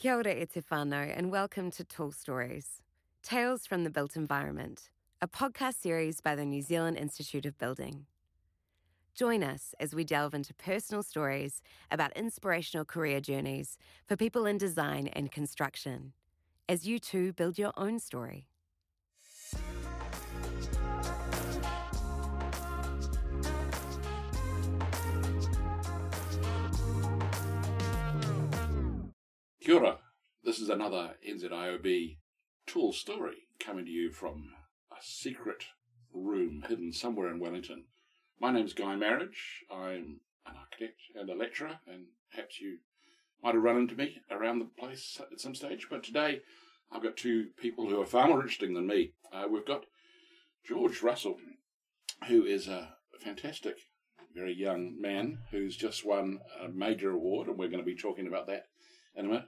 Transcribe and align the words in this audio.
Kia 0.00 0.14
ora 0.16 0.32
e 0.32 0.46
whānau 0.46 1.12
and 1.14 1.30
welcome 1.30 1.70
to 1.70 1.84
Tall 1.84 2.10
Stories, 2.10 2.80
Tales 3.22 3.66
from 3.66 3.84
the 3.84 3.90
Built 3.90 4.16
Environment, 4.16 4.88
a 5.20 5.28
podcast 5.28 5.74
series 5.74 6.22
by 6.22 6.34
the 6.34 6.46
New 6.46 6.62
Zealand 6.62 6.96
Institute 6.96 7.44
of 7.44 7.58
Building. 7.58 8.06
Join 9.14 9.42
us 9.42 9.74
as 9.78 9.94
we 9.94 10.04
delve 10.04 10.32
into 10.32 10.54
personal 10.54 11.02
stories 11.02 11.60
about 11.90 12.16
inspirational 12.16 12.86
career 12.86 13.20
journeys 13.20 13.76
for 14.06 14.16
people 14.16 14.46
in 14.46 14.56
design 14.56 15.08
and 15.08 15.30
construction, 15.30 16.14
as 16.66 16.88
you 16.88 16.98
too 16.98 17.34
build 17.34 17.58
your 17.58 17.74
own 17.76 17.98
story. 17.98 18.46
Kia 29.62 29.74
ora. 29.74 29.98
This 30.42 30.58
is 30.58 30.70
another 30.70 31.16
NZIOB 31.28 32.16
Tall 32.66 32.94
Story 32.94 33.48
coming 33.58 33.84
to 33.84 33.90
you 33.90 34.10
from 34.10 34.54
a 34.90 34.96
secret 35.02 35.64
room 36.14 36.64
hidden 36.66 36.94
somewhere 36.94 37.30
in 37.30 37.40
Wellington. 37.40 37.84
My 38.40 38.52
name's 38.52 38.72
Guy 38.72 38.96
Marriage. 38.96 39.66
I'm 39.70 40.20
an 40.46 40.54
architect 40.56 41.00
and 41.14 41.28
a 41.28 41.34
lecturer, 41.34 41.78
and 41.86 42.06
perhaps 42.30 42.58
you 42.58 42.78
might 43.42 43.54
have 43.54 43.62
run 43.62 43.76
into 43.76 43.94
me 43.94 44.22
around 44.30 44.60
the 44.60 44.64
place 44.64 45.20
at 45.30 45.38
some 45.38 45.54
stage. 45.54 45.88
But 45.90 46.04
today 46.04 46.40
I've 46.90 47.02
got 47.02 47.18
two 47.18 47.48
people 47.58 47.86
who 47.86 48.00
are 48.00 48.06
far 48.06 48.28
more 48.28 48.40
interesting 48.40 48.72
than 48.72 48.86
me. 48.86 49.12
Uh, 49.30 49.44
we've 49.50 49.66
got 49.66 49.84
George 50.66 51.02
Russell, 51.02 51.36
who 52.28 52.44
is 52.46 52.66
a 52.66 52.94
fantastic, 53.22 53.76
very 54.34 54.54
young 54.54 54.98
man 54.98 55.40
who's 55.50 55.76
just 55.76 56.02
won 56.02 56.40
a 56.58 56.68
major 56.68 57.10
award, 57.10 57.48
and 57.48 57.58
we're 57.58 57.68
going 57.68 57.84
to 57.84 57.84
be 57.84 57.94
talking 57.94 58.26
about 58.26 58.46
that 58.46 58.64
in 59.14 59.26
a 59.26 59.28
minute. 59.28 59.44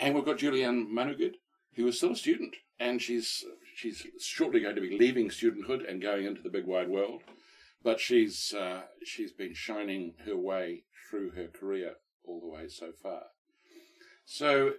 And 0.00 0.14
we've 0.14 0.24
got 0.24 0.38
Julianne 0.38 0.88
Manuguid, 0.88 1.34
who 1.76 1.86
is 1.86 1.98
still 1.98 2.12
a 2.12 2.16
student, 2.16 2.56
and 2.78 3.00
she's 3.02 3.44
she's 3.76 4.06
shortly 4.18 4.60
going 4.60 4.74
to 4.74 4.80
be 4.80 4.96
leaving 4.98 5.28
studenthood 5.28 5.88
and 5.88 6.00
going 6.00 6.24
into 6.26 6.42
the 6.42 6.48
big 6.48 6.64
wide 6.66 6.88
world. 6.88 7.22
But 7.82 8.00
she's 8.00 8.54
uh, 8.54 8.82
she's 9.04 9.32
been 9.32 9.54
shining 9.54 10.14
her 10.24 10.36
way 10.36 10.84
through 11.10 11.32
her 11.32 11.48
career 11.48 11.94
all 12.24 12.40
the 12.40 12.48
way 12.48 12.68
so 12.68 12.92
far. 13.02 13.22
So, 14.24 14.72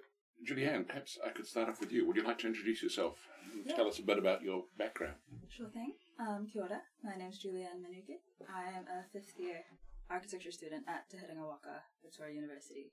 Julianne, 0.47 0.87
perhaps 0.87 1.17
I 1.25 1.29
could 1.29 1.45
start 1.45 1.69
off 1.69 1.79
with 1.79 1.91
you. 1.91 2.07
Would 2.07 2.15
you 2.15 2.23
like 2.23 2.39
to 2.39 2.47
introduce 2.47 2.81
yourself 2.81 3.17
and 3.53 3.65
Yeah. 3.65 3.75
tell 3.75 3.87
us 3.87 3.99
a 3.99 4.03
bit 4.03 4.17
about 4.17 4.41
your 4.41 4.65
background? 4.77 5.17
Sure 5.49 5.69
thing. 5.69 5.93
Um, 6.19 6.47
kia 6.47 6.63
ora. 6.63 6.81
My 7.03 7.15
name's 7.15 7.43
Julianne 7.43 7.81
Manuguid. 7.81 8.21
I 8.49 8.69
am 8.69 8.85
a 8.87 9.03
fifth 9.11 9.37
year 9.37 9.63
architecture 10.09 10.51
student 10.51 10.85
at 10.87 11.09
Te 11.09 11.17
Herenga 11.17 11.45
Waka 11.47 11.83
Victoria 12.01 12.35
University. 12.35 12.91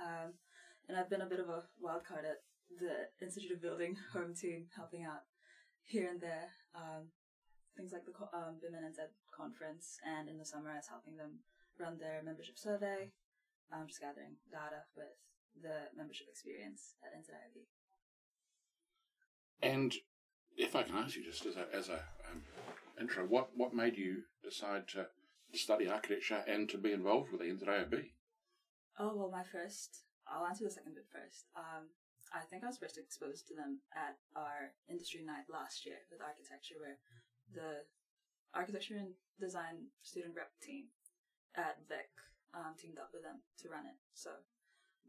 Um, 0.00 0.34
and 0.88 0.96
I've 0.96 1.10
been 1.10 1.22
a 1.22 1.26
bit 1.26 1.40
of 1.40 1.48
a 1.48 1.64
wild 1.80 2.04
card 2.04 2.24
at 2.24 2.42
the 2.78 3.08
Institute 3.24 3.52
of 3.52 3.62
Building 3.62 3.96
home 4.12 4.34
team, 4.34 4.66
helping 4.76 5.04
out 5.04 5.26
here 5.82 6.08
and 6.10 6.20
there. 6.20 6.50
Um, 6.74 7.10
things 7.76 7.92
like 7.92 8.04
the 8.04 8.12
um, 8.36 8.56
BIM 8.60 8.74
in 8.74 8.84
NZ 8.84 9.12
conference, 9.34 9.98
and 10.04 10.28
in 10.28 10.38
the 10.38 10.44
summer 10.44 10.70
I 10.70 10.76
was 10.76 10.88
helping 10.88 11.16
them 11.16 11.40
run 11.78 11.98
their 11.98 12.22
membership 12.24 12.58
survey, 12.58 13.12
um, 13.72 13.86
just 13.86 14.00
gathering 14.00 14.36
data 14.50 14.88
with 14.96 15.12
the 15.62 15.88
membership 15.96 16.26
experience 16.30 16.94
at 17.04 17.12
NZIOB. 17.18 17.64
And 19.62 19.94
if 20.56 20.74
I 20.74 20.82
can 20.82 20.96
ask 20.96 21.16
you 21.16 21.24
just 21.24 21.44
as 21.46 21.56
a, 21.56 21.66
as 21.74 21.88
a 21.88 22.00
um, 22.30 22.42
intro, 23.00 23.24
what, 23.24 23.50
what 23.54 23.74
made 23.74 23.96
you 23.96 24.22
decide 24.42 24.88
to 24.88 25.06
study 25.52 25.88
architecture 25.88 26.44
and 26.46 26.68
to 26.68 26.78
be 26.78 26.92
involved 26.92 27.30
with 27.30 27.40
the 27.40 27.46
NZIOB? 27.46 28.10
Oh 28.98 29.14
well, 29.14 29.30
my 29.30 29.44
first. 29.44 30.05
I'll 30.26 30.46
answer 30.46 30.66
the 30.66 30.74
second 30.74 30.94
bit 30.94 31.08
first. 31.08 31.46
Um, 31.54 31.90
I 32.34 32.42
think 32.42 32.66
I 32.66 32.70
was 32.70 32.82
first 32.82 32.98
exposed 32.98 33.46
to 33.48 33.54
them 33.54 33.80
at 33.94 34.18
our 34.34 34.74
industry 34.90 35.22
night 35.22 35.46
last 35.46 35.86
year 35.86 36.02
with 36.10 36.18
architecture, 36.18 36.76
where 36.82 36.98
the 37.54 37.86
architecture 38.50 38.98
and 38.98 39.14
design 39.38 39.94
student 40.02 40.34
rep 40.34 40.50
team 40.58 40.90
at 41.54 41.78
Vic 41.86 42.10
um, 42.50 42.74
teamed 42.74 42.98
up 42.98 43.14
with 43.14 43.22
them 43.22 43.46
to 43.62 43.70
run 43.70 43.86
it. 43.86 43.94
So 44.12 44.34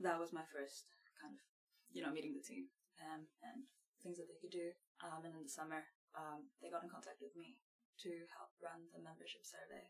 that 0.06 0.22
was 0.22 0.30
my 0.30 0.46
first 0.54 0.94
kind 1.18 1.34
of, 1.34 1.42
you 1.90 2.06
know, 2.06 2.14
meeting 2.14 2.38
the 2.38 2.46
team 2.46 2.70
um, 3.02 3.26
and 3.42 3.66
things 4.06 4.22
that 4.22 4.30
they 4.30 4.38
could 4.38 4.54
do. 4.54 4.70
Um, 5.02 5.26
and 5.26 5.34
in 5.34 5.42
the 5.42 5.50
summer, 5.50 5.90
um, 6.14 6.54
they 6.62 6.70
got 6.70 6.86
in 6.86 6.94
contact 6.94 7.18
with 7.18 7.34
me 7.34 7.58
to 8.06 8.30
help 8.38 8.54
run 8.62 8.86
the 8.94 9.02
membership 9.02 9.42
survey 9.42 9.90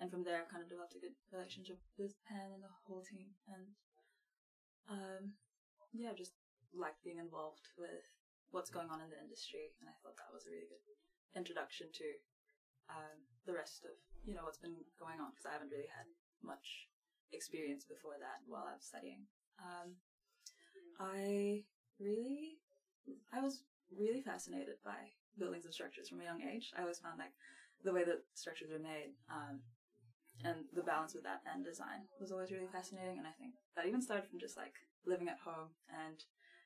and 0.00 0.08
from 0.08 0.24
there, 0.24 0.40
I've 0.40 0.48
kind 0.48 0.64
of 0.64 0.72
developed 0.72 0.96
a 0.96 1.04
good 1.04 1.12
relationship 1.28 1.76
with 2.00 2.16
Pen 2.24 2.56
and 2.56 2.64
the 2.64 2.72
whole 2.88 3.04
team. 3.04 3.36
And 3.52 3.76
um, 4.88 5.34
yeah, 5.92 6.14
just 6.16 6.38
like 6.72 6.94
being 7.02 7.18
involved 7.18 7.66
with 7.76 8.06
what's 8.54 8.70
going 8.70 8.90
on 8.90 9.02
in 9.02 9.10
the 9.10 9.20
industry. 9.20 9.74
And 9.82 9.90
I 9.90 9.94
thought 10.00 10.16
that 10.18 10.30
was 10.32 10.46
a 10.46 10.54
really 10.54 10.70
good 10.70 10.84
introduction 11.34 11.90
to 11.94 12.06
um, 12.90 13.18
the 13.46 13.54
rest 13.54 13.86
of 13.86 13.94
you 14.26 14.34
know 14.34 14.42
what's 14.42 14.58
been 14.58 14.76
going 14.98 15.22
on 15.22 15.30
because 15.30 15.46
I 15.46 15.54
haven't 15.54 15.70
really 15.70 15.90
had 15.90 16.06
much 16.42 16.90
experience 17.32 17.86
before 17.86 18.18
that 18.18 18.42
while 18.46 18.66
I 18.66 18.74
was 18.74 18.86
studying. 18.86 19.26
Um, 19.60 19.94
I 20.98 21.64
really, 21.98 22.58
I 23.32 23.40
was 23.40 23.62
really 23.94 24.20
fascinated 24.20 24.76
by 24.84 25.14
buildings 25.38 25.64
and 25.64 25.72
structures 25.74 26.08
from 26.08 26.20
a 26.20 26.28
young 26.28 26.42
age. 26.42 26.72
I 26.76 26.82
always 26.82 26.98
found 26.98 27.18
like 27.18 27.32
the 27.84 27.92
way 27.92 28.04
that 28.04 28.26
structures 28.34 28.70
are 28.70 28.82
made 28.82 29.16
um, 29.30 29.60
and 30.44 30.64
the 30.72 30.86
balance 30.86 31.12
with 31.12 31.24
that 31.24 31.44
and 31.44 31.64
design 31.64 32.08
was 32.20 32.32
always 32.32 32.52
really 32.52 32.70
fascinating. 32.70 33.18
And 33.18 33.28
I 33.28 33.34
think 33.36 33.54
that 33.76 33.86
even 33.86 34.00
started 34.00 34.28
from 34.28 34.40
just 34.40 34.56
like 34.56 34.74
living 35.04 35.28
at 35.28 35.40
home 35.44 35.76
and, 35.88 36.16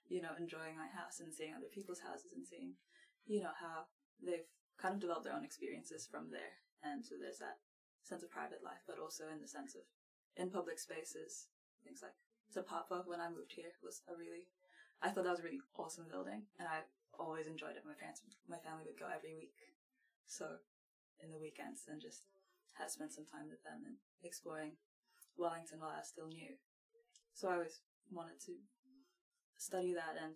you 0.07 0.23
know, 0.23 0.35
enjoying 0.39 0.79
my 0.79 0.91
house 0.91 1.19
and 1.19 1.33
seeing 1.33 1.55
other 1.55 1.71
people's 1.73 2.03
houses 2.03 2.33
and 2.35 2.47
seeing, 2.47 2.79
you 3.27 3.43
know, 3.43 3.55
how 3.55 3.91
they've 4.23 4.47
kind 4.79 4.95
of 4.95 5.03
developed 5.03 5.27
their 5.27 5.35
own 5.35 5.45
experiences 5.45 6.07
from 6.07 6.31
there. 6.31 6.63
And 6.83 7.03
so 7.03 7.19
there's 7.19 7.43
that 7.43 7.59
sense 8.03 8.23
of 8.23 8.31
private 8.31 8.63
life, 8.63 8.85
but 8.87 9.01
also 9.03 9.27
in 9.33 9.41
the 9.41 9.51
sense 9.51 9.75
of 9.75 9.83
in 10.37 10.51
public 10.51 10.79
spaces, 10.79 11.51
things 11.83 12.03
like 12.03 12.15
Te 12.53 12.63
Papa 12.63 13.03
when 13.07 13.23
I 13.23 13.31
moved 13.31 13.55
here 13.55 13.75
was 13.83 14.03
a 14.07 14.15
really, 14.15 14.47
I 15.03 15.11
thought 15.11 15.25
that 15.25 15.35
was 15.35 15.43
a 15.43 15.49
really 15.49 15.63
awesome 15.75 16.07
building 16.11 16.47
and 16.59 16.69
I 16.69 16.87
always 17.19 17.47
enjoyed 17.47 17.75
it. 17.79 17.87
My 17.87 17.99
parents, 17.99 18.23
my 18.47 18.59
family 18.59 18.87
would 18.87 18.99
go 18.99 19.11
every 19.11 19.35
week. 19.35 19.59
So 20.27 20.59
in 21.23 21.31
the 21.31 21.39
weekends 21.39 21.87
and 21.89 22.03
just 22.03 22.27
had 22.79 22.91
spent 22.91 23.13
some 23.13 23.27
time 23.27 23.49
with 23.49 23.63
them 23.63 23.83
and 23.87 23.97
exploring 24.23 24.77
Wellington 25.37 25.81
while 25.81 25.95
I 25.95 26.03
was 26.03 26.09
still 26.09 26.29
new. 26.29 26.59
So 27.33 27.49
I 27.49 27.55
always 27.55 27.81
wanted 28.11 28.41
to 28.47 28.55
study 29.57 29.95
that 29.95 30.15
and 30.21 30.35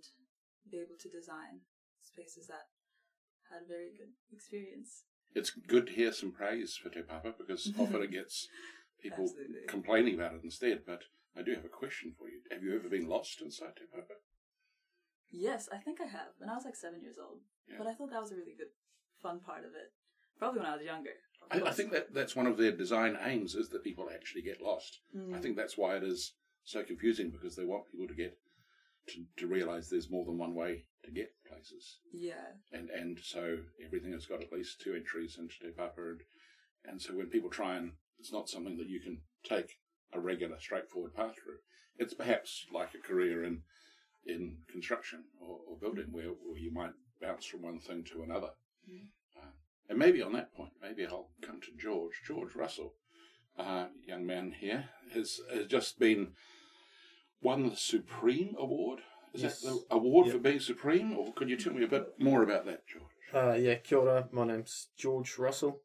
be 0.71 0.79
able 0.79 0.99
to 0.99 1.09
design 1.09 1.63
spaces 2.01 2.47
that 2.49 2.71
had 3.51 3.63
a 3.65 3.69
very 3.69 3.91
good 3.97 4.13
experience. 4.33 5.05
It's 5.35 5.51
good 5.51 5.87
to 5.89 5.93
hear 5.93 6.13
some 6.13 6.33
praise 6.33 6.77
for 6.77 6.89
Te 6.89 7.03
Papa 7.03 7.35
because 7.39 7.73
often 7.79 8.03
it 8.03 8.13
gets 8.13 8.49
people 9.03 9.25
Absolutely. 9.25 9.67
complaining 9.69 10.15
about 10.15 10.35
it 10.35 10.45
instead. 10.45 10.83
But 10.87 11.03
I 11.37 11.43
do 11.43 11.55
have 11.55 11.65
a 11.65 11.73
question 11.73 12.15
for 12.19 12.29
you. 12.29 12.41
Have 12.51 12.63
you 12.63 12.75
ever 12.75 12.89
been 12.89 13.09
lost 13.09 13.41
inside 13.43 13.77
Te 13.77 13.85
Papa? 13.91 14.19
Yes, 15.31 15.69
I 15.73 15.77
think 15.77 16.01
I 16.01 16.09
have. 16.09 16.33
When 16.39 16.49
I 16.49 16.55
was 16.55 16.65
like 16.65 16.77
seven 16.77 17.03
years 17.03 17.17
old. 17.21 17.41
Yeah. 17.69 17.77
But 17.79 17.87
I 17.87 17.95
thought 17.95 18.11
that 18.11 18.23
was 18.23 18.33
a 18.33 18.37
really 18.37 18.57
good, 18.57 18.73
fun 19.21 19.41
part 19.41 19.65
of 19.65 19.77
it. 19.77 19.93
Probably 20.39 20.61
when 20.61 20.71
I 20.71 20.77
was 20.77 20.85
younger. 20.85 21.13
I, 21.51 21.61
I 21.69 21.71
think 21.73 21.93
that 21.93 22.13
that's 22.13 22.37
one 22.37 22.47
of 22.47 22.57
their 22.57 22.73
design 22.73 23.17
aims 23.25 23.55
is 23.55 23.69
that 23.71 23.85
people 23.85 24.09
actually 24.13 24.43
get 24.43 24.63
lost. 24.63 25.01
Mm. 25.17 25.35
I 25.35 25.41
think 25.41 25.57
that's 25.57 25.79
why 25.79 25.97
it 25.97 26.03
is 26.03 26.35
so 26.65 26.83
confusing 26.83 27.31
because 27.31 27.57
they 27.57 27.65
want 27.65 27.91
people 27.91 28.09
to 28.09 28.15
get 28.15 28.37
to, 29.09 29.25
to 29.39 29.47
realize 29.47 29.89
there's 29.89 30.11
more 30.11 30.25
than 30.25 30.39
one 30.39 30.55
way 30.55 30.85
to 31.05 31.11
get 31.11 31.33
places. 31.49 31.99
Yeah. 32.13 32.53
and 32.73 32.91
and 32.91 33.19
so 33.23 33.59
everything 33.85 34.13
has 34.13 34.27
got 34.27 34.43
at 34.43 34.53
least 34.53 34.81
two 34.81 34.95
entries 34.95 35.39
into 35.39 35.55
Te 35.61 35.71
Papa, 35.71 36.01
and 36.01 36.21
and 36.85 37.01
so 37.01 37.15
when 37.15 37.27
people 37.27 37.51
try 37.51 37.77
and 37.77 37.93
it's 38.19 38.33
not 38.33 38.49
something 38.49 38.77
that 38.79 38.89
you 38.89 39.01
can 39.01 39.21
take 39.45 39.79
a 40.13 40.21
regular 40.21 40.59
straightforward 40.59 41.15
path 41.15 41.35
through. 41.35 41.59
It's 41.99 42.15
perhaps 42.15 42.67
like 42.73 42.95
a 42.95 43.07
career 43.07 43.45
in 43.45 43.63
in 44.27 44.59
construction 44.71 45.25
or, 45.41 45.59
or 45.67 45.77
building 45.79 46.09
where, 46.11 46.29
where 46.45 46.59
you 46.59 46.73
might 46.73 46.93
bounce 47.21 47.47
from 47.47 47.63
one 47.63 47.79
thing 47.79 48.05
to 48.05 48.23
another. 48.23 48.51
Mm. 48.91 49.07
And 49.89 49.99
maybe 49.99 50.23
on 50.23 50.33
that 50.35 50.53
point, 50.55 50.73
maybe 50.83 51.07
I'll 51.07 51.31
come 51.43 51.61
to 51.63 51.69
George. 51.81 52.21
George 52.27 52.55
Russell, 52.55 52.95
uh, 53.59 53.87
young 54.07 54.27
man 54.27 54.53
here, 54.59 54.91
has 55.15 55.41
has 55.53 55.67
just 55.67 55.99
been 55.99 56.33
won 57.41 57.69
the 57.71 57.77
Supreme 57.77 58.55
Award. 58.59 59.01
Is 59.33 59.43
Yes. 59.43 59.61
that 59.61 59.69
the 59.69 59.95
award 59.95 60.27
Yep. 60.27 60.35
for 60.37 60.41
being 60.41 60.61
supreme, 60.61 61.17
or 61.17 61.33
could 61.35 61.51
you 61.51 61.57
tell 61.57 61.73
me 61.75 61.85
a 61.85 61.89
bit 61.89 62.19
more 62.19 62.43
about 62.43 62.65
that, 62.67 62.87
George? 62.87 63.13
Uh, 63.33 63.53
yeah, 63.55 63.75
kia 63.77 63.99
ora. 63.99 64.29
My 64.33 64.47
name's 64.47 64.89
George 64.97 65.39
Russell. 65.39 65.83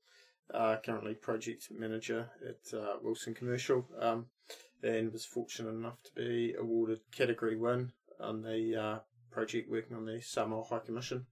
Uh, 0.49 0.77
currently 0.85 1.15
project 1.15 1.71
manager 1.71 2.29
at 2.47 2.73
uh, 2.77 2.97
Wilson 3.01 3.33
Commercial, 3.33 3.87
um, 3.99 4.27
and 4.83 5.11
was 5.11 5.25
fortunate 5.25 5.71
enough 5.71 6.01
to 6.03 6.11
be 6.13 6.53
awarded 6.53 6.99
Category 7.11 7.55
One 7.57 7.93
on 8.19 8.41
the 8.43 8.75
uh, 8.75 8.99
project 9.31 9.69
working 9.69 9.95
on 9.97 10.05
the 10.05 10.21
Samoa 10.21 10.63
High 10.65 10.79
Commission, 10.79 11.25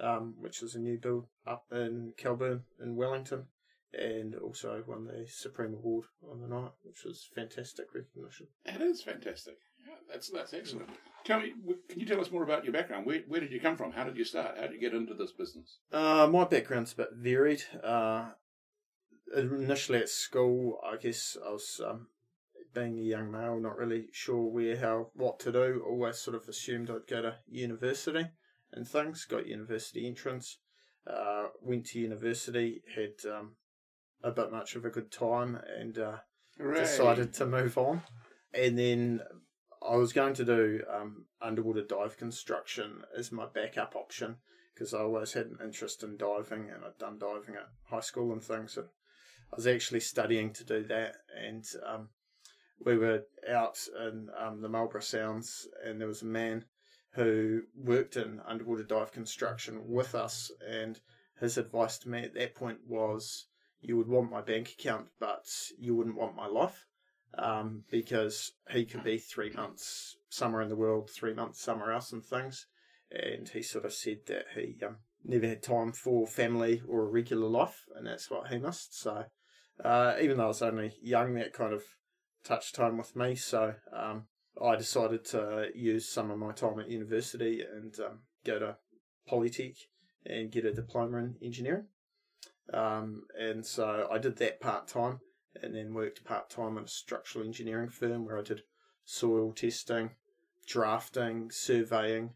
um, 0.00 0.34
which 0.38 0.62
is 0.62 0.74
a 0.74 0.78
new 0.78 0.98
build 0.98 1.26
up 1.46 1.64
in 1.72 2.12
Kelburn 2.18 2.62
in 2.82 2.96
Wellington, 2.96 3.46
and 3.92 4.34
also 4.34 4.82
won 4.86 5.06
the 5.06 5.26
Supreme 5.28 5.74
Award 5.74 6.06
on 6.30 6.40
the 6.40 6.48
night, 6.48 6.72
which 6.82 7.04
was 7.04 7.28
fantastic 7.34 7.86
recognition. 7.94 8.46
It 8.64 8.80
is 8.80 9.02
fantastic. 9.02 9.58
Yeah, 9.86 9.94
that's 10.10 10.30
that's 10.30 10.54
excellent. 10.54 10.90
Tell 11.24 11.40
me, 11.40 11.52
can 11.88 12.00
you 12.00 12.06
tell 12.06 12.20
us 12.20 12.30
more 12.30 12.42
about 12.42 12.64
your 12.64 12.72
background? 12.72 13.06
Where 13.06 13.22
where 13.28 13.40
did 13.40 13.52
you 13.52 13.60
come 13.60 13.76
from? 13.76 13.92
How 13.92 14.04
did 14.04 14.16
you 14.16 14.24
start? 14.24 14.56
How 14.56 14.62
did 14.66 14.74
you 14.74 14.80
get 14.80 14.94
into 14.94 15.14
this 15.14 15.32
business? 15.32 15.78
Uh, 15.92 16.28
my 16.30 16.44
background's 16.44 16.92
a 16.92 16.96
bit 16.96 17.08
varied. 17.14 17.62
Uh, 17.82 18.30
initially 19.36 19.98
at 19.98 20.08
school, 20.08 20.78
I 20.84 20.96
guess 20.96 21.36
I 21.44 21.50
was 21.50 21.80
um, 21.86 22.08
being 22.74 22.98
a 22.98 23.02
young 23.02 23.30
male, 23.30 23.58
not 23.58 23.76
really 23.76 24.08
sure 24.12 24.44
where, 24.44 24.76
how, 24.76 25.08
what 25.14 25.38
to 25.40 25.52
do. 25.52 25.82
Always 25.86 26.18
sort 26.18 26.36
of 26.36 26.48
assumed 26.48 26.90
I'd 26.90 27.06
go 27.06 27.22
to 27.22 27.36
university 27.48 28.26
and 28.74 28.86
things. 28.86 29.24
Got 29.24 29.46
university 29.46 30.06
entrance. 30.06 30.58
Uh, 31.06 31.48
went 31.60 31.86
to 31.86 31.98
university, 31.98 32.82
had 32.94 33.30
um, 33.30 33.56
a 34.22 34.30
bit 34.30 34.50
much 34.50 34.74
of 34.74 34.84
a 34.84 34.90
good 34.90 35.12
time, 35.12 35.58
and 35.78 35.98
uh, 35.98 36.16
decided 36.58 37.34
to 37.34 37.46
move 37.46 37.76
on. 37.76 38.02
And 38.54 38.78
then 38.78 39.20
I 39.86 39.96
was 39.96 40.12
going 40.12 40.34
to 40.34 40.44
do 40.44 40.82
um, 40.90 41.26
underwater 41.42 41.82
dive 41.82 42.16
construction 42.16 43.02
as 43.16 43.32
my 43.32 43.46
backup 43.52 43.94
option 43.96 44.36
because 44.74 44.94
I 44.94 45.00
always 45.00 45.32
had 45.32 45.46
an 45.46 45.58
interest 45.62 46.02
in 46.02 46.16
diving 46.16 46.70
and 46.70 46.84
I'd 46.84 46.98
done 46.98 47.18
diving 47.18 47.54
at 47.54 47.68
high 47.84 48.00
school 48.00 48.32
and 48.32 48.42
things. 48.42 48.72
So 48.72 48.82
I 48.82 49.56
was 49.56 49.66
actually 49.66 50.00
studying 50.00 50.52
to 50.54 50.64
do 50.64 50.84
that, 50.84 51.16
and 51.36 51.64
um, 51.86 52.08
we 52.84 52.96
were 52.96 53.22
out 53.48 53.78
in 54.08 54.28
um, 54.38 54.62
the 54.62 54.68
Marlborough 54.68 55.00
Sounds, 55.00 55.68
and 55.84 56.00
there 56.00 56.08
was 56.08 56.22
a 56.22 56.26
man 56.26 56.64
who 57.14 57.62
worked 57.74 58.16
in 58.16 58.40
underwater 58.44 58.82
dive 58.82 59.12
construction 59.12 59.88
with 59.88 60.14
us, 60.14 60.50
and 60.66 61.00
his 61.40 61.58
advice 61.58 61.98
to 61.98 62.08
me 62.08 62.22
at 62.22 62.34
that 62.34 62.54
point 62.54 62.86
was, 62.86 63.46
"You 63.80 63.96
would 63.96 64.08
want 64.08 64.30
my 64.30 64.40
bank 64.40 64.72
account, 64.72 65.08
but 65.18 65.46
you 65.78 65.94
wouldn't 65.94 66.16
want 66.16 66.36
my 66.36 66.46
life." 66.46 66.86
Um, 67.36 67.84
because 67.90 68.52
he 68.70 68.84
could 68.84 69.02
be 69.02 69.18
three 69.18 69.50
months 69.50 70.16
somewhere 70.28 70.62
in 70.62 70.68
the 70.68 70.76
world, 70.76 71.10
three 71.10 71.34
months 71.34 71.60
somewhere 71.60 71.92
else, 71.92 72.12
and 72.12 72.24
things. 72.24 72.66
And 73.10 73.48
he 73.48 73.62
sort 73.62 73.84
of 73.84 73.92
said 73.92 74.26
that 74.26 74.46
he 74.54 74.76
um, 74.84 74.98
never 75.24 75.46
had 75.46 75.62
time 75.62 75.92
for 75.92 76.26
family 76.26 76.82
or 76.86 77.02
a 77.02 77.10
regular 77.10 77.48
life, 77.48 77.86
and 77.96 78.06
that's 78.06 78.30
what 78.30 78.48
he 78.48 78.58
missed. 78.58 78.98
So, 79.00 79.24
uh, 79.82 80.14
even 80.20 80.36
though 80.36 80.44
I 80.44 80.48
was 80.48 80.62
only 80.62 80.96
young, 81.02 81.34
that 81.34 81.52
kind 81.52 81.72
of 81.72 81.82
touched 82.44 82.74
time 82.74 82.98
with 82.98 83.16
me. 83.16 83.34
So, 83.34 83.74
um, 83.92 84.26
I 84.62 84.76
decided 84.76 85.24
to 85.26 85.68
use 85.74 86.08
some 86.08 86.30
of 86.30 86.38
my 86.38 86.52
time 86.52 86.78
at 86.78 86.90
university 86.90 87.62
and 87.62 87.98
um, 88.00 88.18
go 88.44 88.58
to 88.58 88.76
Polytech 89.28 89.76
and 90.24 90.52
get 90.52 90.64
a 90.64 90.72
diploma 90.72 91.18
in 91.18 91.36
engineering. 91.42 91.86
Um, 92.72 93.24
and 93.38 93.66
so 93.66 94.08
I 94.10 94.18
did 94.18 94.36
that 94.36 94.60
part 94.60 94.88
time 94.88 95.20
and 95.60 95.74
then 95.74 95.94
worked 95.94 96.24
part 96.24 96.50
time 96.50 96.78
in 96.78 96.84
a 96.84 96.88
structural 96.88 97.44
engineering 97.44 97.90
firm 97.90 98.24
where 98.24 98.38
I 98.38 98.42
did 98.42 98.62
soil 99.04 99.52
testing, 99.52 100.10
drafting, 100.66 101.50
surveying, 101.50 102.30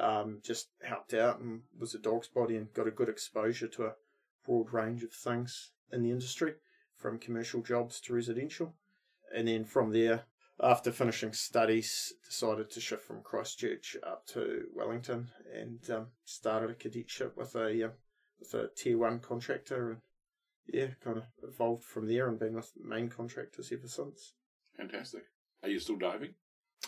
um, 0.00 0.40
just 0.42 0.68
helped 0.82 1.14
out 1.14 1.40
and 1.40 1.62
was 1.78 1.94
a 1.94 1.98
dog's 1.98 2.28
body 2.28 2.56
and 2.56 2.72
got 2.72 2.88
a 2.88 2.92
good 2.92 3.08
exposure 3.08 3.68
to 3.68 3.84
a 3.84 3.94
broad 4.44 4.72
range 4.72 5.02
of 5.02 5.12
things 5.12 5.72
in 5.92 6.02
the 6.02 6.10
industry, 6.10 6.54
from 6.96 7.18
commercial 7.18 7.62
jobs 7.62 8.00
to 8.00 8.14
residential. 8.14 8.74
And 9.34 9.48
then 9.48 9.64
from 9.64 9.92
there, 9.92 10.24
after 10.64 10.90
finishing 10.90 11.32
studies, 11.32 12.14
decided 12.24 12.70
to 12.70 12.80
shift 12.80 13.04
from 13.04 13.22
Christchurch 13.22 13.96
up 14.02 14.26
to 14.28 14.64
Wellington 14.74 15.30
and 15.54 15.78
um, 15.90 16.06
started 16.24 16.70
a 16.70 16.74
cadetship 16.74 17.36
with 17.36 17.54
a 17.54 17.84
uh, 17.84 17.88
with 18.40 18.54
a 18.54 18.68
tier 18.74 18.98
one 18.98 19.20
contractor 19.20 19.90
and 19.90 20.00
yeah, 20.66 20.88
kind 21.02 21.18
of 21.18 21.24
evolved 21.42 21.84
from 21.84 22.08
there 22.08 22.28
and 22.28 22.38
been 22.38 22.54
with 22.54 22.72
main 22.82 23.08
contractors 23.08 23.70
ever 23.72 23.86
since. 23.86 24.32
Fantastic. 24.76 25.24
Are 25.62 25.68
you 25.68 25.78
still 25.78 25.96
diving? 25.96 26.34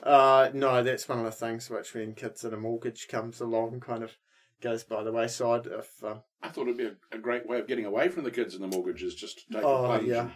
Uh, 0.02 0.50
no, 0.52 0.82
that's 0.82 1.08
one 1.08 1.18
of 1.18 1.24
the 1.24 1.30
things 1.30 1.70
which 1.70 1.94
when 1.94 2.14
kids 2.14 2.44
and 2.44 2.54
a 2.54 2.56
mortgage 2.56 3.08
comes 3.08 3.40
along 3.40 3.80
kind 3.80 4.02
of 4.02 4.12
goes 4.60 4.84
by 4.84 5.02
the 5.02 5.12
wayside. 5.12 5.66
If 5.66 6.02
uh, 6.02 6.16
I 6.42 6.48
thought 6.48 6.62
it'd 6.62 6.76
be 6.76 6.86
a, 6.86 6.96
a, 7.12 7.18
great 7.18 7.46
way 7.46 7.58
of 7.58 7.66
getting 7.66 7.84
away 7.84 8.08
from 8.08 8.24
the 8.24 8.30
kids 8.30 8.54
and 8.54 8.62
the 8.62 8.68
mortgages, 8.68 9.14
just 9.14 9.38
to 9.38 9.54
take 9.54 9.64
oh, 9.64 9.84
a 9.84 9.86
plunge. 9.86 10.08
yeah, 10.08 10.30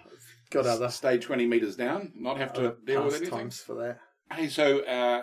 got 0.50 0.66
other 0.66 0.90
stay 0.90 1.18
twenty 1.18 1.46
meters 1.46 1.76
down, 1.76 2.12
not 2.14 2.38
have 2.38 2.52
to 2.54 2.76
deal 2.84 3.04
with 3.04 3.16
anything. 3.16 3.38
Times 3.38 3.60
for 3.60 3.74
that. 3.76 3.98
Hey, 4.32 4.48
so 4.48 4.80
uh, 4.80 5.22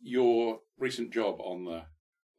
your 0.00 0.60
recent 0.78 1.12
job 1.12 1.40
on 1.40 1.64
the 1.64 1.82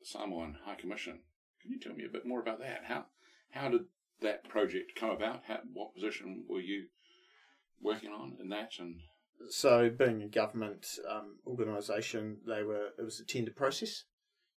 Samoan 0.03 0.57
High 0.65 0.75
Commission, 0.75 1.19
can 1.61 1.71
you 1.71 1.79
tell 1.79 1.93
me 1.93 2.05
a 2.05 2.11
bit 2.11 2.25
more 2.25 2.39
about 2.39 2.59
that? 2.59 2.81
How 2.87 3.05
how 3.51 3.69
did 3.69 3.81
that 4.21 4.47
project 4.47 4.93
come 4.95 5.09
about? 5.09 5.41
How, 5.47 5.59
what 5.73 5.93
position 5.93 6.45
were 6.47 6.61
you 6.61 6.85
working 7.81 8.11
on 8.11 8.37
in 8.39 8.49
that? 8.49 8.71
And 8.79 8.95
so, 9.49 9.89
being 9.89 10.21
a 10.21 10.27
government 10.27 10.87
um, 11.09 11.37
organisation, 11.45 12.37
they 12.47 12.63
were 12.63 12.89
it 12.97 13.03
was 13.03 13.19
a 13.19 13.25
tender 13.25 13.51
process. 13.51 14.03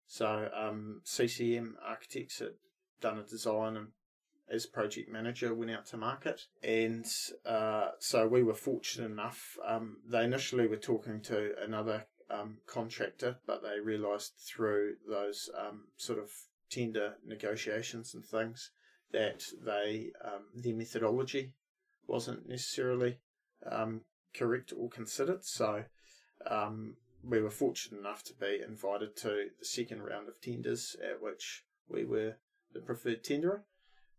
So, 0.06 0.50
um, 0.56 1.02
CCM 1.04 1.76
Architects 1.86 2.40
had 2.40 2.54
done 3.02 3.18
a 3.20 3.24
design 3.24 3.76
and 3.76 3.88
as 4.50 4.66
project 4.66 5.10
manager 5.10 5.54
went 5.54 5.72
out 5.72 5.86
to 5.86 5.98
market 5.98 6.44
and 6.64 7.06
uh, 7.46 7.90
so 8.00 8.28
we 8.28 8.44
were 8.44 8.54
fortunate 8.54 9.12
enough 9.12 9.58
um, 9.68 9.98
they 10.10 10.24
initially 10.24 10.68
were 10.68 10.78
talking 10.78 11.22
to 11.22 11.54
another 11.64 12.06
um, 12.30 12.58
contractor 12.66 13.38
but 13.46 13.62
they 13.62 13.80
realised 13.80 14.34
through 14.40 14.94
those 15.10 15.50
um, 15.58 15.86
sort 15.98 16.20
of 16.20 16.30
tender 16.70 17.16
negotiations 17.26 18.14
and 18.14 18.26
things 18.26 18.72
that 19.12 19.44
they 19.66 20.12
um, 20.24 20.44
their 20.54 20.76
methodology 20.76 21.54
wasn't 22.08 22.48
necessarily 22.48 23.20
um, 23.70 24.02
correct 24.34 24.74
or 24.78 24.90
considered. 24.90 25.44
So 25.44 25.84
um, 26.50 26.96
we 27.24 27.42
were 27.42 27.50
fortunate 27.50 28.00
enough 28.00 28.24
to 28.26 28.34
be 28.34 28.60
invited 28.66 29.16
to 29.18 29.48
the 29.60 29.66
second 29.66 30.04
round 30.04 30.28
of 30.28 30.42
tenders, 30.42 30.96
at 31.04 31.22
which 31.22 31.66
we 31.90 32.06
were 32.06 32.36
the 32.74 32.80
preferred 32.80 33.24
tenderer, 33.24 33.64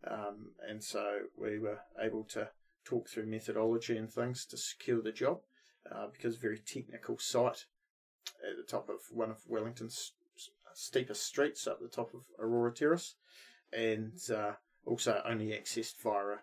um, 0.07 0.51
and 0.67 0.83
so 0.83 1.19
we 1.37 1.59
were 1.59 1.79
able 1.99 2.23
to 2.25 2.49
talk 2.85 3.09
through 3.09 3.25
methodology 3.25 3.97
and 3.97 4.11
things 4.11 4.45
to 4.45 4.57
secure 4.57 5.01
the 5.01 5.11
job 5.11 5.39
uh, 5.91 6.07
because 6.11 6.37
very 6.37 6.59
technical 6.59 7.17
site 7.17 7.65
at 8.49 8.57
the 8.57 8.63
top 8.69 8.89
of 8.89 8.99
one 9.11 9.29
of 9.29 9.39
Wellington's 9.47 10.13
steepest 10.73 11.23
streets 11.23 11.67
up 11.67 11.81
the 11.81 11.87
top 11.87 12.13
of 12.13 12.21
Aurora 12.39 12.73
Terrace, 12.73 13.15
and 13.73 14.13
uh, 14.33 14.53
also 14.85 15.21
only 15.25 15.47
accessed 15.47 16.01
via 16.01 16.35
a 16.35 16.39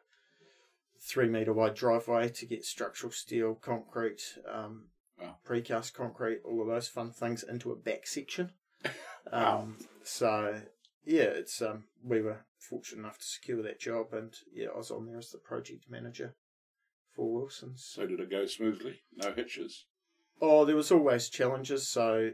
three 1.00 1.29
metre 1.29 1.53
wide 1.53 1.75
driveway 1.75 2.29
to 2.29 2.47
get 2.47 2.64
structural 2.64 3.12
steel, 3.12 3.55
concrete, 3.55 4.38
um, 4.50 4.85
wow. 5.20 5.37
precast 5.47 5.94
concrete, 5.94 6.41
all 6.44 6.61
of 6.61 6.69
those 6.69 6.88
fun 6.88 7.11
things 7.11 7.43
into 7.43 7.73
a 7.73 7.76
back 7.76 8.06
section. 8.06 8.53
wow. 9.32 9.60
Um, 9.60 9.79
so 10.05 10.60
yeah, 11.06 11.22
it's 11.22 11.63
um, 11.63 11.84
we 12.03 12.20
were 12.20 12.44
fortunate 12.58 13.01
enough 13.01 13.19
to 13.19 13.25
secure 13.25 13.63
that 13.63 13.81
job, 13.81 14.13
and 14.13 14.34
yeah, 14.53 14.69
I 14.75 14.77
was 14.77 14.91
on 14.91 15.06
there 15.06 15.19
as 15.19 15.31
the 15.31 15.39
project 15.39 15.84
manager 15.89 16.34
for 17.15 17.32
Wilson's. 17.32 17.84
So 17.84 18.06
did 18.06 18.20
it 18.20 18.31
go 18.31 18.44
smoothly? 18.46 19.01
No 19.15 19.32
hitches? 19.32 19.86
Oh, 20.41 20.65
there 20.65 20.77
was 20.77 20.91
always 20.91 21.31
challenges. 21.31 21.89
So 21.89 22.32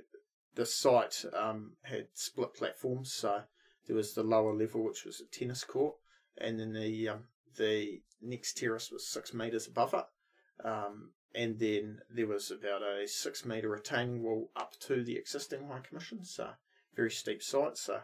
the 0.55 0.65
site 0.65 1.25
um, 1.39 1.73
had 1.83 2.09
split 2.15 2.55
platforms, 2.55 3.13
so 3.13 3.43
there 3.87 3.97
was 3.97 4.15
the 4.15 4.23
lower 4.23 4.55
level, 4.55 4.83
which 4.83 5.05
was 5.05 5.21
a 5.21 5.27
tennis 5.27 5.65
court, 5.65 5.97
and 6.39 6.59
then 6.59 6.73
the 6.73 7.09
um, 7.11 7.25
the 7.57 8.01
next 8.23 8.57
terrace 8.57 8.91
was 8.91 9.07
six 9.07 9.35
metres 9.35 9.67
above 9.67 9.93
it. 9.93 10.67
Um, 10.67 11.11
and 11.35 11.59
then 11.59 12.01
there 12.11 12.27
was 12.27 12.51
about 12.51 12.83
a 12.83 13.07
six 13.07 13.45
metre 13.45 13.69
retaining 13.69 14.23
wall 14.23 14.51
up 14.57 14.73
to 14.81 15.03
the 15.03 15.17
existing 15.17 15.69
High 15.69 15.81
Commission, 15.81 16.25
so 16.25 16.51
very 16.95 17.11
steep 17.11 17.43
site. 17.43 17.77
So 17.77 18.01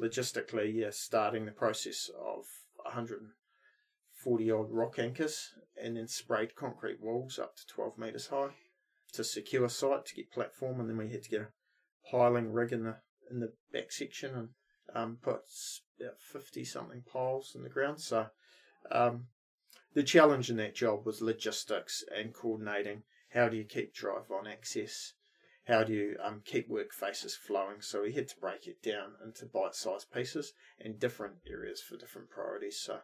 logistically, 0.00 0.74
yeah, 0.74 0.90
starting 0.90 1.46
the 1.46 1.52
process 1.52 2.10
of 2.18 2.44
140 2.82 4.50
odd 4.50 4.70
rock 4.70 4.98
anchors 4.98 5.50
and 5.80 5.96
then 5.96 6.08
sprayed 6.08 6.54
concrete 6.54 7.00
walls 7.00 7.38
up 7.38 7.56
to 7.56 7.66
12 7.66 7.98
metres 7.98 8.28
high 8.28 8.50
to 9.12 9.24
secure 9.24 9.68
site 9.68 10.04
to 10.06 10.14
get 10.14 10.30
platform, 10.30 10.80
and 10.80 10.88
then 10.88 10.96
we 10.96 11.10
had 11.10 11.22
to 11.22 11.30
get 11.30 11.40
a 11.40 11.48
piling 12.10 12.52
rig 12.52 12.72
in 12.72 12.84
the 12.84 12.96
in 13.30 13.40
the 13.40 13.52
back 13.72 13.90
section 13.90 14.34
and 14.34 14.48
um, 14.94 15.18
put 15.20 15.40
about 16.00 16.20
50 16.20 16.64
something 16.64 17.02
piles 17.10 17.52
in 17.56 17.62
the 17.64 17.68
ground. 17.68 18.00
So 18.00 18.26
um, 18.90 19.26
the 19.94 20.04
challenge 20.04 20.48
in 20.48 20.56
that 20.58 20.76
job 20.76 21.04
was 21.04 21.20
logistics 21.20 22.04
and 22.14 22.32
coordinating. 22.32 23.02
How 23.30 23.48
do 23.48 23.56
you 23.56 23.64
keep 23.64 23.94
drive 23.94 24.30
on 24.30 24.46
access? 24.46 25.14
How 25.66 25.82
do 25.82 25.92
you 25.92 26.16
um, 26.22 26.42
keep 26.44 26.68
work 26.68 26.92
faces 26.92 27.34
flowing? 27.34 27.80
So 27.80 28.02
we 28.02 28.12
had 28.12 28.28
to 28.28 28.40
break 28.40 28.68
it 28.68 28.82
down 28.82 29.14
into 29.24 29.46
bite 29.46 29.74
sized 29.74 30.12
pieces 30.12 30.52
and 30.80 30.98
different 30.98 31.36
areas 31.50 31.82
for 31.82 31.96
different 31.96 32.30
priorities. 32.30 32.80
So 32.80 33.00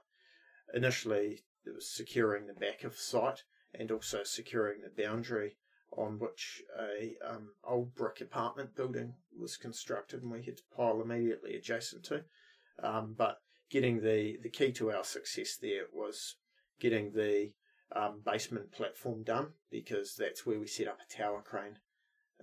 initially, 0.72 1.42
it 1.66 1.74
was 1.74 1.92
securing 1.92 2.46
the 2.46 2.54
back 2.54 2.84
of 2.84 2.96
site 2.96 3.42
and 3.74 3.90
also 3.90 4.22
securing 4.22 4.80
the 4.80 5.02
boundary 5.02 5.56
on 5.90 6.20
which 6.20 6.62
a 6.78 7.14
um, 7.28 7.48
old 7.64 7.96
brick 7.96 8.20
apartment 8.20 8.76
building 8.76 9.14
was 9.36 9.56
constructed 9.56 10.22
and 10.22 10.30
we 10.30 10.44
had 10.44 10.56
to 10.56 10.62
pile 10.76 11.02
immediately 11.02 11.56
adjacent 11.56 12.04
to. 12.04 12.24
Um, 12.80 13.14
but 13.18 13.38
getting 13.70 14.02
the, 14.02 14.38
the 14.40 14.48
key 14.48 14.70
to 14.72 14.92
our 14.92 15.04
success 15.04 15.56
there 15.60 15.86
was 15.92 16.36
getting 16.78 17.12
the 17.12 17.50
um, 17.94 18.22
basement 18.24 18.70
platform 18.70 19.24
done 19.24 19.48
because 19.70 20.14
that's 20.16 20.46
where 20.46 20.60
we 20.60 20.66
set 20.68 20.86
up 20.86 20.98
a 21.00 21.16
tower 21.16 21.42
crane 21.42 21.78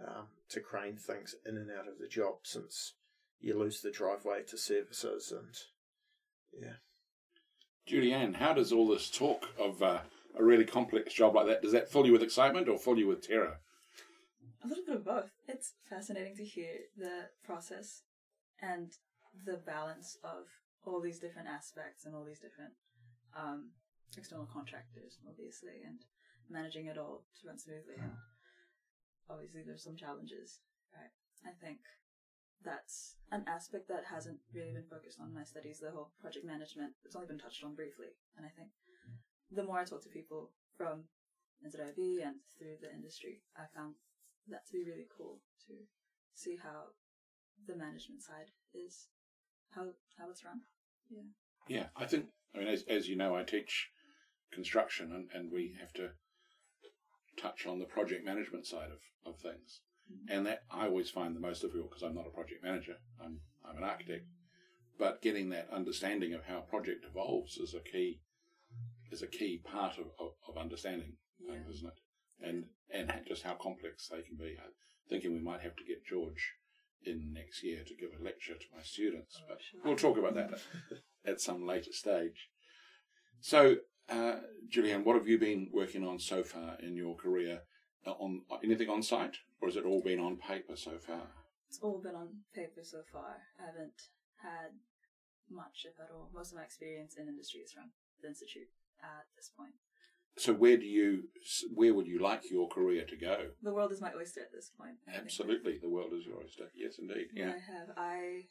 um, 0.06 0.28
to 0.50 0.60
crane 0.60 0.98
things 0.98 1.36
in 1.46 1.58
and 1.58 1.70
out 1.72 1.88
of 1.88 2.00
the 2.00 2.08
job 2.08 2.36
since 2.44 2.94
you 3.40 3.58
lose 3.58 3.82
the 3.82 3.92
driveway 3.92 4.44
to 4.48 4.58
services 4.58 5.32
and 5.32 5.56
yeah. 6.62 6.78
Julianne, 7.88 8.36
how 8.36 8.54
does 8.54 8.72
all 8.72 8.88
this 8.88 9.10
talk 9.10 9.48
of 9.60 9.82
uh, 9.82 10.00
a 10.38 10.44
really 10.44 10.66
complex 10.66 11.14
job 11.14 11.36
like 11.36 11.48
that, 11.48 11.62
does 11.62 11.72
that 11.72 11.92
fill 11.92 12.06
you 12.06 12.12
with 12.12 12.24
excitement 12.24 12.70
or 12.70 12.78
fill 12.78 12.98
you 12.98 13.08
with 13.08 13.28
terror? 13.28 13.60
A 14.64 14.68
little 14.68 14.84
bit 14.86 14.96
of 14.96 15.06
both. 15.06 15.32
It's 15.48 15.74
fascinating 15.90 16.36
to 16.36 16.44
hear 16.44 16.74
the 16.98 17.30
process 17.44 18.04
and 18.62 18.92
the 19.46 19.58
balance 19.66 20.18
of 20.24 20.46
all 20.86 21.02
these 21.02 21.20
different 21.20 21.48
aspects 21.48 22.06
and 22.06 22.14
all 22.14 22.26
these 22.26 22.40
different 22.40 22.74
um, 23.38 23.70
external 24.18 24.48
contractors, 24.52 25.18
obviously, 25.28 25.82
and 25.86 26.00
managing 26.50 26.88
it 26.88 26.98
all 26.98 27.24
to 27.40 27.48
run 27.48 27.58
smoothly. 27.58 27.96
And 28.02 28.12
obviously, 29.30 29.62
there's 29.66 29.84
some 29.84 29.96
challenges, 29.96 30.60
right? 30.94 31.14
I 31.46 31.54
think 31.64 31.80
that's 32.64 33.16
an 33.32 33.46
aspect 33.48 33.88
that 33.88 34.04
hasn't 34.10 34.40
really 34.54 34.74
been 34.74 34.90
focused 34.90 35.20
on 35.20 35.30
in 35.30 35.36
my 35.36 35.44
studies. 35.44 35.80
The 35.80 35.92
whole 35.92 36.12
project 36.20 36.46
management, 36.46 36.94
it's 37.06 37.16
only 37.16 37.28
been 37.28 37.40
touched 37.40 37.64
on 37.64 37.76
briefly, 37.76 38.12
and 38.36 38.46
I 38.46 38.50
think 38.50 38.70
mm. 39.08 39.16
the 39.56 39.64
more 39.64 39.80
I 39.80 39.86
talk 39.86 40.04
to 40.04 40.10
people 40.10 40.52
from 40.76 41.04
NZIOB 41.66 42.26
and 42.26 42.36
through 42.58 42.78
the 42.82 42.92
industry, 42.92 43.42
I 43.56 43.64
found 43.76 43.96
that 44.50 44.66
to 44.68 44.74
be 44.74 44.84
really 44.84 45.08
cool 45.16 45.40
to 45.68 45.74
see 46.34 46.58
how 46.62 46.96
the 47.68 47.76
management 47.76 48.22
side 48.22 48.52
is 48.74 49.08
how 49.72 49.88
how 50.18 50.30
it's 50.30 50.44
run. 50.44 50.62
Yeah. 51.10 51.30
Yeah, 51.68 51.86
I 51.96 52.06
think. 52.06 52.26
I 52.56 52.60
mean, 52.60 52.68
as 52.68 52.84
as 52.90 53.08
you 53.08 53.16
know, 53.16 53.36
I 53.36 53.44
teach 53.44 53.90
construction, 54.52 55.12
and, 55.14 55.30
and 55.34 55.52
we 55.52 55.76
have 55.80 55.94
to 55.94 56.10
touch 57.40 57.66
on 57.66 57.80
the 57.80 57.86
project 57.86 58.26
management 58.26 58.66
side 58.66 58.90
of 58.92 59.00
of 59.26 59.40
things, 59.40 59.82
mm-hmm. 60.12 60.38
and 60.38 60.46
that 60.46 60.64
I 60.72 60.88
always 60.88 61.10
find 61.10 61.36
the 61.36 61.40
most 61.40 61.62
difficult 61.62 61.90
because 61.90 62.04
I'm 62.04 62.16
not 62.16 62.28
a 62.28 62.32
project 62.32 62.64
manager. 62.64 62.96
I'm 63.24 63.42
I'm 63.68 63.78
an 63.78 63.84
architect, 63.84 64.26
but 64.98 65.22
getting 65.22 65.50
that 65.50 65.70
understanding 65.72 66.34
of 66.34 66.46
how 66.46 66.60
a 66.60 66.70
project 66.70 67.06
evolves 67.10 67.58
is 67.58 67.74
a 67.74 67.80
key 67.80 68.22
is 69.12 69.22
a 69.22 69.28
key 69.28 69.62
part 69.64 69.98
of 69.98 70.08
of, 70.20 70.32
of 70.48 70.58
understanding 70.58 71.14
yeah. 71.40 71.54
things, 71.54 71.76
isn't 71.78 71.88
it? 71.88 72.48
And 72.48 72.66
and 72.92 73.26
just 73.28 73.44
how 73.44 73.56
complex 73.56 74.08
they 74.08 74.22
can 74.22 74.38
be. 74.38 74.56
I'm 74.58 74.74
thinking 75.10 75.34
we 75.34 75.40
might 75.40 75.62
have 75.62 75.76
to 75.76 75.84
get 75.84 76.06
George 76.06 76.54
in 77.06 77.34
next 77.34 77.64
year 77.64 77.84
to 77.88 77.96
give 77.96 78.10
a 78.20 78.24
lecture 78.24 78.54
to 78.54 78.66
my 78.76 78.84
students, 78.84 79.40
oh, 79.40 79.46
but 79.48 79.58
we'll 79.84 79.96
talk 79.96 80.18
about 80.18 80.36
that 80.36 80.52
at, 80.54 80.98
at 81.34 81.42
some 81.42 81.66
later 81.66 81.92
stage. 81.92 82.50
So, 83.42 83.78
uh, 84.12 84.36
Julianne, 84.70 85.04
what 85.04 85.16
have 85.16 85.28
you 85.28 85.38
been 85.38 85.70
working 85.72 86.06
on 86.06 86.20
so 86.20 86.44
far 86.44 86.78
in 86.82 86.96
your 86.96 87.16
career? 87.16 87.62
Uh, 88.06 88.12
on 88.12 88.42
anything 88.64 88.90
on 88.90 89.04
site, 89.04 89.38
or 89.62 89.68
has 89.68 89.76
it 89.76 89.86
all 89.86 90.02
been 90.02 90.20
on 90.20 90.38
paper 90.38 90.76
so 90.76 90.98
far? 90.98 91.28
It's 91.68 91.80
all 91.82 92.00
been 92.02 92.16
on 92.16 92.30
paper 92.56 92.82
so 92.82 93.00
far. 93.12 93.36
I 93.60 93.66
haven't 93.66 94.08
had 94.42 94.72
much, 95.52 95.86
if 95.86 96.00
at 96.00 96.10
all. 96.14 96.30
Most 96.34 96.52
of 96.52 96.58
my 96.58 96.64
experience 96.64 97.16
in 97.20 97.28
industry 97.28 97.60
is 97.60 97.74
from 97.74 97.92
the 98.22 98.30
institute 98.30 98.70
at 99.04 99.26
this 99.36 99.52
point. 99.56 99.74
So 100.38 100.54
where 100.54 100.78
do 100.78 100.86
you, 100.86 101.24
where 101.74 101.94
would 101.94 102.08
you 102.08 102.20
like 102.20 102.50
your 102.50 102.70
career 102.70 103.04
to 103.06 103.18
go? 103.18 103.50
The 103.62 103.74
world 103.74 103.92
is 103.92 104.00
my 104.00 104.14
oyster 104.16 104.42
at 104.42 104.54
this 104.54 104.72
point. 104.80 104.96
I 105.08 105.18
Absolutely, 105.18 105.78
the 105.82 105.90
world 105.90 106.14
is 106.18 106.26
your 106.26 106.38
oyster. 106.38 106.72
Yes, 106.74 107.00
indeed. 107.00 107.28
Yeah. 107.34 107.52
I 107.52 107.60
have. 107.60 107.90
I 107.98 108.44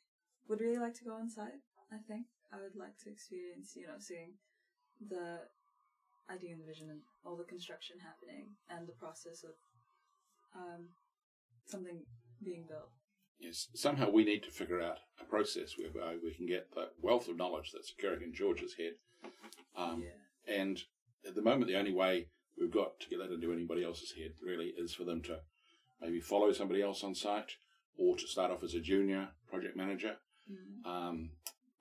would 0.49 0.61
really 0.61 0.79
like 0.79 0.95
to 0.95 1.05
go 1.05 1.15
on 1.15 1.31
site. 1.31 1.65
I 1.91 1.97
think 2.07 2.27
I 2.53 2.57
would 2.61 2.77
like 2.77 2.99
to 3.05 3.11
experience, 3.11 3.73
you 3.75 3.87
know, 3.87 3.97
seeing 3.99 4.35
the 5.01 5.41
idea 6.31 6.53
and 6.53 6.61
the 6.61 6.67
vision 6.67 6.91
and 6.91 7.01
all 7.25 7.37
the 7.37 7.45
construction 7.45 7.97
happening 8.01 8.47
and 8.71 8.87
the 8.87 8.93
process 8.93 9.45
of 9.45 9.55
um, 10.55 10.89
something 11.67 12.03
being 12.45 12.65
built. 12.69 12.91
Yes, 13.39 13.69
somehow 13.75 14.11
we 14.11 14.25
need 14.25 14.43
to 14.43 14.51
figure 14.51 14.83
out 14.83 14.99
a 15.21 15.25
process 15.25 15.75
whereby 15.79 16.17
we 16.23 16.35
can 16.35 16.47
get 16.47 16.75
the 16.75 16.89
wealth 17.01 17.29
of 17.29 17.37
knowledge 17.37 17.71
that's 17.73 17.93
occurring 17.97 18.23
in 18.23 18.35
George's 18.35 18.75
head, 18.77 18.95
um, 19.77 20.03
yeah. 20.03 20.61
and 20.61 20.81
at 21.27 21.37
the 21.37 21.43
moment, 21.43 21.69
the 21.69 21.79
only 21.79 21.93
way 21.93 22.27
we've 22.59 22.73
got 22.73 22.99
to 23.01 23.09
get 23.09 23.19
that 23.21 23.33
into 23.33 23.53
anybody 23.53 23.85
else's 23.85 24.13
head 24.19 24.33
really 24.45 24.73
is 24.77 24.93
for 24.93 25.05
them 25.05 25.23
to 25.23 25.39
maybe 26.01 26.21
follow 26.21 26.53
somebody 26.53 26.83
else 26.83 27.05
on 27.05 27.15
site 27.15 27.53
or 27.97 28.17
to 28.17 28.27
start 28.27 28.51
off 28.51 28.63
as 28.63 28.75
a 28.75 28.81
junior 28.81 29.29
project 29.49 29.77
manager. 29.77 30.17
Mm-hmm. 30.51 30.91
Um, 30.91 31.31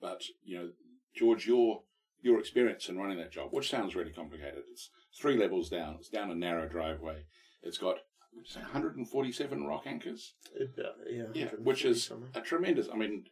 but 0.00 0.22
you 0.44 0.58
know, 0.58 0.70
George, 1.16 1.46
your 1.46 1.82
your 2.22 2.38
experience 2.38 2.88
in 2.88 2.98
running 2.98 3.18
that 3.18 3.32
job, 3.32 3.48
which 3.52 3.70
sounds 3.70 3.94
really 3.94 4.12
complicated, 4.12 4.62
it's 4.70 4.90
three 5.18 5.36
levels 5.36 5.68
down. 5.68 5.96
It's 5.98 6.08
down 6.08 6.30
a 6.30 6.34
narrow 6.34 6.68
driveway. 6.68 7.24
It's 7.62 7.78
got 7.78 7.98
147 8.32 9.64
rock 9.64 9.84
anchors. 9.86 10.34
About, 10.56 10.94
yeah, 11.10 11.24
yeah, 11.34 11.50
which 11.58 11.84
is 11.84 12.04
something. 12.04 12.30
a 12.34 12.40
tremendous. 12.40 12.88
I 12.92 12.96
mean, 12.96 13.24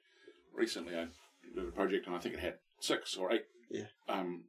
recently 0.54 0.94
I 0.94 1.06
did 1.54 1.68
a 1.68 1.70
project 1.72 2.06
and 2.06 2.16
I 2.16 2.18
think 2.18 2.34
it 2.34 2.40
had 2.40 2.54
six 2.80 3.16
or 3.16 3.32
eight 3.32 3.44
yeah. 3.70 3.84
um, 4.08 4.44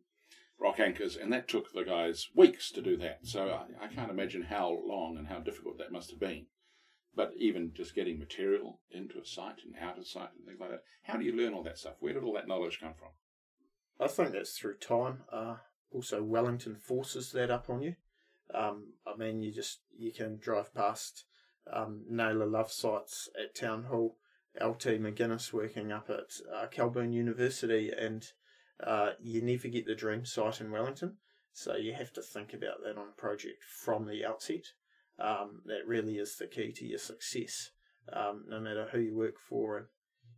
rock 0.60 0.80
anchors, 0.80 1.16
and 1.16 1.32
that 1.32 1.48
took 1.48 1.72
the 1.74 1.84
guys 1.84 2.28
weeks 2.36 2.72
to 2.72 2.82
do 2.82 2.98
that. 2.98 3.20
So 3.24 3.50
I, 3.50 3.86
I, 3.86 3.88
can't 3.88 4.12
imagine 4.12 4.44
how 4.44 4.70
long 4.86 5.18
and 5.18 5.28
how 5.28 5.40
difficult 5.40 5.78
that 5.78 5.92
must 5.92 6.10
have 6.12 6.20
been. 6.20 6.46
But 7.16 7.32
even 7.38 7.72
just 7.76 7.96
getting 7.96 8.20
material 8.20 8.80
into 8.92 9.20
a 9.20 9.26
site 9.26 9.62
and 9.66 9.74
out 9.82 9.98
of 9.98 10.08
site 10.08 10.30
and 10.38 10.46
things 10.46 10.60
like 10.60 10.70
that, 10.70 10.84
how 11.04 11.18
do 11.18 11.26
you 11.26 11.36
learn 11.36 11.54
all 11.54 11.64
that 11.64 11.80
stuff? 11.80 11.96
Where 12.00 12.14
did 12.14 12.24
all 12.24 12.34
that 12.34 12.48
knowledge 12.48 12.80
come 12.80 12.94
from? 12.94 13.10
I 14.00 14.08
think 14.08 14.32
that's 14.32 14.58
through 14.58 14.78
time. 14.78 15.24
Uh, 15.32 15.56
also, 15.92 16.22
Wellington 16.24 16.76
forces 16.76 17.32
that 17.32 17.50
up 17.50 17.70
on 17.70 17.82
you. 17.82 17.96
Um, 18.54 18.94
I 19.06 19.16
mean, 19.18 19.42
you 19.42 19.52
just 19.52 19.80
you 19.98 20.12
can 20.12 20.38
drive 20.38 20.74
past 20.74 21.26
um, 21.72 22.04
Love 22.10 22.72
sites 22.72 23.30
at 23.42 23.56
Town 23.56 23.86
Hall, 23.86 24.18
LT 24.60 25.00
McGuinness 25.02 25.52
working 25.52 25.92
up 25.92 26.10
at 26.10 26.32
uh, 26.54 26.68
Kelburn 26.68 27.14
University, 27.14 27.92
and 27.92 28.26
uh, 28.84 29.12
you 29.22 29.42
never 29.42 29.68
get 29.68 29.86
the 29.86 29.96
dream 29.96 30.26
site 30.26 30.62
in 30.62 30.72
Wellington, 30.72 31.18
so 31.52 31.76
you 31.76 31.94
have 31.94 32.14
to 32.14 32.22
think 32.22 32.54
about 32.54 32.84
that 32.84 32.98
on 32.98 33.10
a 33.10 33.20
project 33.22 33.64
from 33.64 34.06
the 34.06 34.26
outset. 34.26 34.66
Um, 35.20 35.62
that 35.66 35.88
really 35.88 36.20
is 36.20 36.36
the 36.36 36.46
key 36.46 36.72
to 36.74 36.86
your 36.86 37.00
success, 37.00 37.72
um, 38.14 38.46
no 38.48 38.60
matter 38.60 38.88
who 38.92 39.00
you 39.00 39.16
work 39.16 39.40
for. 39.50 39.78
And 39.78 39.88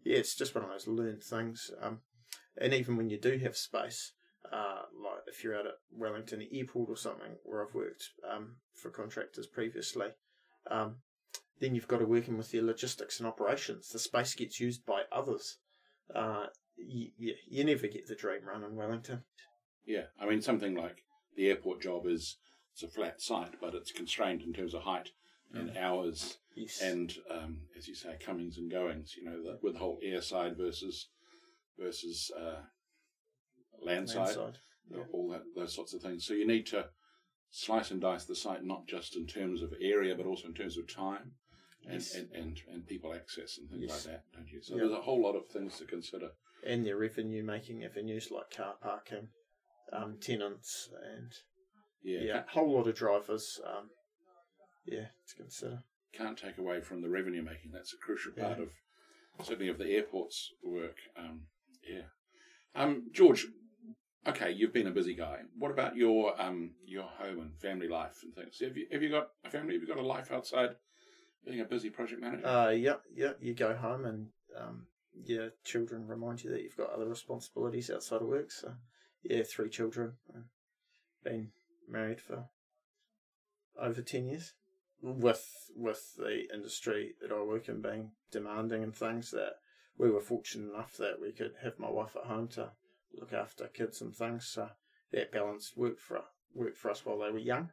yeah, 0.06 0.20
it's 0.20 0.36
just 0.36 0.56
one 0.56 0.64
of 0.64 0.70
those 0.70 0.88
learned 0.88 1.22
things. 1.22 1.70
Um, 1.82 2.00
and 2.60 2.74
even 2.74 2.98
when 2.98 3.10
you 3.10 3.18
do 3.18 3.38
have 3.40 3.58
space, 3.58 4.14
uh, 4.52 4.84
like 5.04 5.22
if 5.28 5.44
you're 5.44 5.58
out 5.58 5.66
at 5.66 5.80
Wellington 5.92 6.48
Airport 6.52 6.90
or 6.90 6.98
something, 6.98 7.32
where 7.44 7.66
I've 7.66 7.74
worked 7.74 8.10
um, 8.30 8.56
for 8.74 8.90
contractors 8.90 9.48
previously, 9.48 10.10
um, 10.70 10.98
then 11.60 11.76
you've 11.76 11.88
got 11.88 12.00
to 12.00 12.06
work 12.06 12.28
in 12.28 12.38
with 12.38 12.52
their 12.52 12.62
logistics 12.62 13.20
and 13.20 13.28
operations. 13.28 13.90
The 13.90 14.00
space 14.00 14.34
gets 14.36 14.60
used 14.60 14.86
by 14.86 15.04
others. 15.12 15.58
Uh, 16.14 16.48
you, 16.78 17.10
you, 17.18 17.34
you 17.48 17.64
never 17.64 17.88
get 17.88 18.08
the 18.08 18.16
dream 18.16 18.42
run 18.46 18.64
in 18.64 18.76
Wellington. 18.76 19.24
Yeah, 19.86 20.04
I 20.20 20.28
mean 20.28 20.42
something 20.42 20.76
like 20.76 21.04
the 21.36 21.50
airport 21.50 21.82
job 21.82 22.06
is 22.06 22.38
it's 22.74 22.84
a 22.84 22.88
flat 22.88 23.22
site, 23.22 23.56
but 23.60 23.76
it's 23.76 23.92
constrained 23.92 24.42
in 24.42 24.54
terms 24.54 24.74
of 24.74 24.84
height 24.84 25.10
and 25.54 25.72
mm. 25.72 25.78
hours, 25.82 26.38
yes. 26.56 26.82
and 26.82 27.14
um, 27.32 27.58
as 27.78 27.88
you 27.88 27.96
say, 27.96 28.16
comings 28.24 28.58
and 28.58 28.72
goings. 28.72 29.16
You 29.18 29.26
know, 29.26 29.44
the, 29.44 29.60
with 29.62 29.74
the 29.74 29.80
whole 29.80 30.00
air 30.04 30.22
side 30.22 30.58
versus 30.58 31.08
versus 31.80 32.32
uh, 32.38 32.62
land 33.84 34.10
side, 34.10 34.36
yeah. 34.90 35.04
all 35.14 35.30
that 35.30 35.44
those 35.56 35.74
sorts 35.74 35.94
of 35.94 36.02
things. 36.02 36.26
So 36.26 36.34
you 36.34 36.48
need 36.48 36.66
to 36.68 36.86
slice 37.52 37.92
and 37.92 38.02
dice 38.02 38.26
the 38.26 38.36
site 38.36 38.64
not 38.64 38.88
just 38.88 39.16
in 39.16 39.26
terms 39.26 39.62
of 39.62 39.74
area, 39.82 40.16
but 40.16 40.26
also 40.26 40.48
in 40.48 40.54
terms 40.54 40.78
of 40.78 40.94
time. 40.94 41.32
And, 41.86 41.94
yes. 41.94 42.14
and, 42.14 42.28
and, 42.34 42.62
and, 42.74 42.86
people 42.86 43.14
access 43.14 43.58
and 43.58 43.70
things 43.70 43.86
yes. 43.88 44.06
like 44.06 44.16
that, 44.16 44.24
don't 44.36 44.50
you? 44.50 44.62
So 44.62 44.74
yep. 44.74 44.84
there's 44.84 45.00
a 45.00 45.02
whole 45.02 45.24
lot 45.24 45.38
of 45.38 45.48
things 45.48 45.78
to 45.78 45.86
consider 45.86 46.32
and 46.66 46.86
their 46.86 46.98
revenue 46.98 47.44
making 47.44 47.84
avenues 47.84 48.30
like 48.32 48.52
car 48.56 48.76
parking, 48.82 49.30
um, 49.94 50.18
tenants, 50.22 50.90
and 51.14 51.32
yeah, 52.04 52.20
yeah, 52.22 52.44
a 52.48 52.52
whole 52.52 52.76
lot 52.76 52.88
of 52.88 52.96
drivers. 52.96 53.60
Um, 53.66 53.90
yeah, 54.86 55.08
to 55.28 55.36
consider. 55.36 55.84
Can't 56.14 56.38
take 56.38 56.58
away 56.58 56.82
from 56.82 57.02
the 57.02 57.10
revenue 57.10 57.44
making. 57.44 57.72
That's 57.72 57.94
a 57.94 57.98
crucial 57.98 58.32
part 58.32 58.58
yeah. 58.58 58.64
of 58.64 59.46
certainly 59.46 59.70
of 59.70 59.78
the 59.78 59.92
airport's 59.92 60.52
work. 60.64 60.96
Um, 61.18 61.42
yeah, 61.90 62.82
um, 62.82 63.08
George. 63.12 63.48
Okay, 64.28 64.52
you've 64.52 64.74
been 64.74 64.88
a 64.88 64.92
busy 64.92 65.16
guy. 65.16 65.40
What 65.58 65.72
about 65.72 65.96
your 65.96 66.40
um 66.40 66.72
your 66.86 67.04
home 67.04 67.40
and 67.40 67.58
family 67.60 67.88
life 67.88 68.18
and 68.24 68.34
things? 68.36 68.60
Have 68.60 68.78
you 68.78 68.88
have 68.92 69.02
you 69.02 69.10
got 69.10 69.30
a 69.46 69.50
family? 69.50 69.74
Have 69.74 69.82
you 69.82 69.88
got 69.88 69.98
a 69.98 70.06
life 70.06 70.32
outside 70.32 70.76
being 71.46 71.62
a 71.62 71.66
busy 71.66 71.90
project 71.90 72.22
manager? 72.22 72.46
Uh, 72.46 72.70
yeah, 72.70 72.96
yeah. 73.14 73.34
You 73.40 73.54
go 73.54 73.76
home 73.76 74.06
and 74.06 74.28
um, 74.58 74.88
your 75.26 75.52
children 75.64 76.08
remind 76.08 76.44
you 76.44 76.52
that 76.52 76.62
you've 76.62 76.78
got 76.78 76.92
other 76.92 77.08
responsibilities 77.08 77.90
outside 77.90 78.22
of 78.22 78.28
work. 78.28 78.52
So, 78.52 78.74
yeah, 79.24 79.44
three 79.44 79.70
children. 79.70 80.14
Been 81.24 81.52
married 81.88 82.22
for 82.22 82.46
over 83.80 84.02
10 84.02 84.26
years. 84.26 84.54
With 85.02 85.46
with 85.76 86.16
the 86.18 86.44
industry 86.54 87.16
that 87.22 87.32
I 87.32 87.42
work 87.42 87.70
in 87.70 87.82
being 87.82 88.12
demanding 88.32 88.84
and 88.84 88.94
things, 88.94 89.32
that 89.32 89.54
we 90.00 90.10
were 90.10 90.22
fortunate 90.22 90.74
enough 90.74 90.96
that 90.98 91.22
we 91.22 91.32
could 91.32 91.52
have 91.62 91.78
my 91.78 91.90
wife 91.90 92.16
at 92.16 92.28
home 92.28 92.48
to 92.48 92.72
look 93.14 93.34
after 93.34 93.68
kids 93.68 94.02
and 94.02 94.16
things. 94.16 94.48
So 94.48 94.70
that 95.12 95.32
balance 95.32 95.74
worked 95.76 96.00
for 96.00 96.22
worked 96.56 96.78
for 96.78 96.90
us 96.90 97.06
while 97.06 97.20
they 97.20 97.30
were 97.30 97.38
young. 97.38 97.70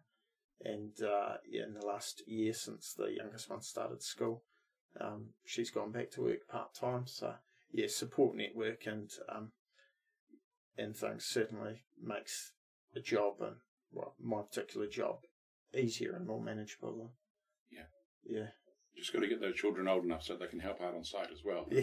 And 0.63 1.01
uh, 1.01 1.37
yeah, 1.49 1.65
in 1.65 1.75
the 1.75 1.87
last 1.87 2.23
year 2.27 2.53
since 2.53 2.93
the 2.93 3.15
youngest 3.17 3.49
one 3.49 3.63
started 3.63 4.03
school, 4.03 4.43
um, 5.01 5.27
she's 5.45 5.71
gone 5.71 5.93
back 5.93 6.11
to 6.13 6.23
work 6.23 6.49
part 6.49 6.75
time. 6.75 7.07
So 7.07 7.35
yeah, 7.73 7.87
support 7.89 8.37
network 8.37 8.87
and 8.87 9.11
um, 9.29 9.53
and 10.77 10.97
things 10.97 11.25
certainly 11.25 11.85
makes 12.03 12.53
a 12.95 13.01
job 13.01 13.35
and 13.41 13.57
well, 13.93 14.15
my 14.21 14.43
particular 14.43 14.89
job 14.89 15.21
easier 15.75 16.17
and 16.17 16.27
more 16.27 16.43
manageable. 16.43 17.13
Yeah. 17.71 17.83
yeah, 18.25 18.49
Just 18.97 19.13
got 19.13 19.21
to 19.21 19.29
get 19.29 19.41
those 19.41 19.55
children 19.57 19.89
old 19.89 20.05
enough 20.05 20.23
so 20.23 20.37
they 20.37 20.47
can 20.47 20.61
help 20.61 20.81
out 20.81 20.95
on 20.95 21.05
site 21.05 21.31
as 21.33 21.45
well. 21.45 21.67
yeah. 21.71 21.83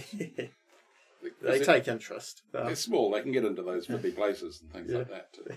They, 1.42 1.58
they 1.58 1.60
take 1.64 1.88
interest. 1.88 2.42
Um, 2.54 2.66
they're 2.66 2.76
small. 2.76 3.12
They 3.12 3.22
can 3.22 3.32
get 3.32 3.46
into 3.46 3.62
those 3.64 3.88
fiddly 3.88 4.14
places 4.22 4.62
and 4.62 4.72
things 4.72 4.92
Yeah. 4.92 4.98
like 5.00 5.10
that. 5.10 5.34
Too. 5.34 5.46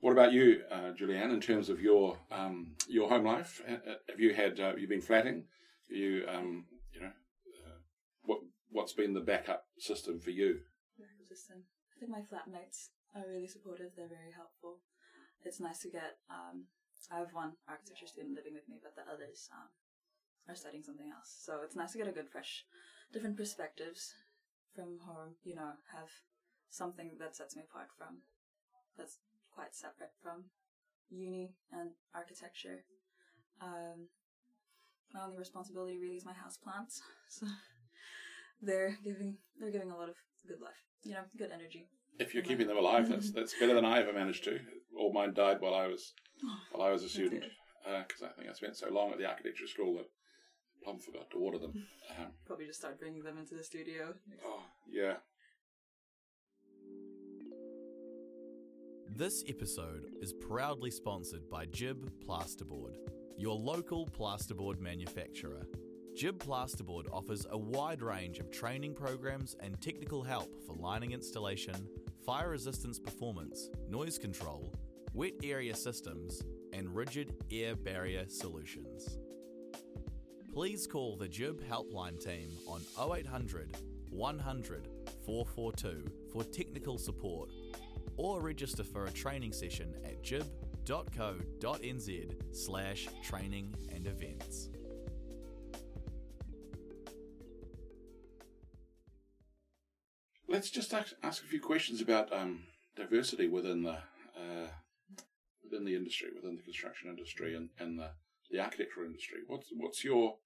What 0.00 0.12
about 0.12 0.32
you, 0.32 0.62
uh, 0.70 0.92
Julianne? 0.92 1.32
In 1.32 1.40
terms 1.40 1.68
of 1.68 1.80
your 1.80 2.18
um, 2.30 2.76
your 2.86 3.08
home 3.08 3.24
life, 3.24 3.62
Uh, 3.66 3.72
uh, 3.90 3.94
have 4.10 4.20
you 4.20 4.34
had 4.34 4.60
uh, 4.60 4.74
you 4.76 4.86
been 4.86 5.00
flatting? 5.00 5.46
You 5.88 6.24
um, 6.28 6.66
you 6.92 7.00
know, 7.00 7.12
uh, 7.64 7.78
what 8.22 8.40
what's 8.70 8.92
been 8.92 9.14
the 9.14 9.20
backup 9.24 9.64
system 9.78 10.20
for 10.20 10.30
you? 10.30 10.60
Very 10.98 11.16
resistant. 11.18 11.64
I 11.96 11.98
think 11.98 12.12
my 12.12 12.20
flatmates 12.20 12.90
are 13.16 13.26
really 13.26 13.48
supportive. 13.48 13.92
They're 13.96 14.06
very 14.20 14.32
helpful. 14.36 14.80
It's 15.44 15.60
nice 15.60 15.80
to 15.80 15.90
get. 15.90 16.18
Um, 16.30 16.66
I 17.10 17.18
have 17.18 17.32
one 17.32 17.52
architecture 17.66 18.06
student 18.06 18.36
living 18.36 18.52
with 18.54 18.68
me, 18.68 18.76
but 18.82 18.94
the 18.94 19.10
others 19.10 19.48
um, 19.50 19.68
are 20.48 20.54
studying 20.54 20.82
something 20.82 21.10
else. 21.10 21.34
So 21.42 21.60
it's 21.64 21.76
nice 21.76 21.92
to 21.92 21.98
get 21.98 22.08
a 22.08 22.12
good, 22.12 22.28
fresh, 22.28 22.64
different 23.12 23.36
perspectives 23.36 24.14
from 24.74 24.98
home. 25.04 25.34
You 25.44 25.56
know, 25.56 25.72
have 25.92 26.10
something 26.70 27.12
that 27.18 27.36
sets 27.36 27.56
me 27.56 27.62
apart 27.68 27.88
from 27.96 28.22
that's 28.96 29.18
quite 29.54 29.74
separate 29.74 30.12
from 30.22 30.44
uni 31.10 31.54
and 31.72 31.90
architecture. 32.14 32.84
Um, 33.60 34.08
my 35.12 35.22
only 35.24 35.38
responsibility 35.38 35.98
really 35.98 36.16
is 36.16 36.24
my 36.24 36.34
house 36.34 36.56
plants. 36.56 37.00
So 37.28 37.46
they're 38.62 38.96
giving 39.04 39.36
they're 39.58 39.72
giving 39.72 39.90
a 39.90 39.96
lot 39.96 40.08
of 40.08 40.14
good 40.46 40.60
life. 40.60 40.80
You 41.02 41.14
know, 41.14 41.24
good 41.36 41.50
energy. 41.52 41.88
If 42.20 42.34
you're 42.34 42.44
keeping 42.44 42.68
them 42.68 42.78
alive, 42.78 43.08
that's 43.08 43.32
that's 43.32 43.54
better 43.58 43.74
than 43.74 43.84
I 43.84 44.00
ever 44.00 44.12
managed 44.12 44.44
to. 44.44 44.60
All 44.96 45.12
mine 45.12 45.34
died 45.34 45.60
while 45.60 45.74
I 45.74 45.88
was 45.88 46.14
while 46.70 46.86
I 46.86 46.92
was 46.92 47.02
a 47.02 47.08
student 47.08 47.42
because 47.84 48.22
I 48.22 48.28
think 48.28 48.48
I 48.48 48.52
spent 48.52 48.76
so 48.76 48.90
long 48.90 49.10
at 49.12 49.18
the 49.18 49.26
architecture 49.26 49.66
school 49.66 49.94
that 49.96 50.06
plumb 50.86 50.98
forgot 51.00 51.28
to 51.32 51.38
water 51.38 51.58
them. 51.58 51.72
Um, 52.16 52.26
Probably 52.46 52.66
just 52.66 52.78
start 52.78 53.00
bringing 53.00 53.24
them 53.24 53.38
into 53.38 53.56
the 53.56 53.64
studio. 53.64 54.14
oh 54.46 54.62
yeah, 54.88 55.14
This 59.08 59.42
episode 59.48 60.10
is 60.20 60.32
proudly 60.32 60.90
sponsored 60.92 61.48
by 61.50 61.66
GIB 61.66 62.08
Plasterboard, 62.24 62.94
your 63.36 63.56
local 63.56 64.06
plasterboard 64.06 64.78
manufacturer. 64.78 65.66
GIB 66.14 66.38
Plasterboard 66.38 67.06
offers 67.12 67.46
a 67.50 67.58
wide 67.58 68.00
range 68.02 68.38
of 68.38 68.50
training 68.52 68.94
programs 68.94 69.56
and 69.58 69.80
technical 69.80 70.22
help 70.22 70.50
for 70.66 70.74
lining 70.76 71.10
installation, 71.12 71.88
fire 72.24 72.50
resistance 72.50 73.00
performance, 73.00 73.70
noise 73.88 74.18
control, 74.18 74.72
wet 75.14 75.32
area 75.42 75.74
systems, 75.74 76.42
and 76.72 76.94
rigid 76.94 77.34
air 77.50 77.74
barrier 77.74 78.24
solutions. 78.28 79.18
Please 80.56 80.86
call 80.86 81.18
the 81.18 81.28
GIB 81.28 81.60
helpline 81.68 82.18
team 82.18 82.48
on 82.66 82.80
0800 82.98 83.76
100 84.08 84.88
442 85.26 86.10
for 86.32 86.44
technical 86.44 86.96
support 86.96 87.50
or 88.16 88.40
register 88.40 88.82
for 88.82 89.04
a 89.04 89.10
training 89.10 89.52
session 89.52 89.94
at 90.02 90.22
gib.co.nz 90.22 90.56
slash 92.56 93.06
training 93.22 93.74
and 93.94 94.06
events. 94.06 94.70
let's 100.48 100.70
just 100.70 100.94
ask, 100.94 101.12
a 101.22 101.32
few 101.32 101.60
questions 101.60 102.00
about 102.00 102.32
um, 102.32 102.60
diversity 102.96 103.46
within 103.46 103.82
the 103.82 103.98
uh, 104.38 104.70
within 105.62 105.84
the 105.84 105.94
industry, 105.94 106.30
within 106.34 106.56
the 106.56 106.62
construction 106.62 107.10
industry, 107.10 107.54
and, 107.54 107.68
and 107.78 107.98
the, 107.98 108.12
the 108.50 108.58
architectural 108.58 109.04
industry. 109.04 109.40
What's 109.46 109.68
what's 109.76 110.02
your 110.02 110.36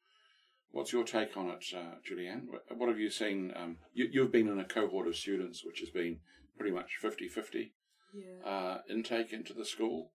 what's 0.72 0.92
your 0.92 1.04
take 1.04 1.36
on 1.36 1.48
it, 1.48 1.64
uh, 1.74 1.96
Julianne? 2.08 2.46
What, 2.76 2.88
have 2.88 2.98
you 2.98 3.10
seen? 3.10 3.52
Um, 3.56 3.78
you, 3.92 4.08
you've 4.12 4.32
been 4.32 4.48
in 4.48 4.58
a 4.60 4.64
cohort 4.64 5.06
of 5.08 5.16
students 5.16 5.64
which 5.64 5.80
has 5.80 5.90
been 5.90 6.18
pretty 6.58 6.72
much 6.74 6.98
50-50 7.02 7.70
Yeah. 8.14 8.44
uh, 8.48 8.78
intake 8.88 9.32
into 9.32 9.52
the 9.54 9.64
school 9.64 10.12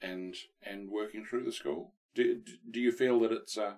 and 0.00 0.34
and 0.62 0.90
working 0.90 1.24
through 1.24 1.44
the 1.44 1.52
school. 1.52 1.92
Do 2.14 2.40
do 2.70 2.80
you 2.80 2.92
feel 2.92 3.18
that 3.20 3.32
it's 3.32 3.56
uh, 3.58 3.74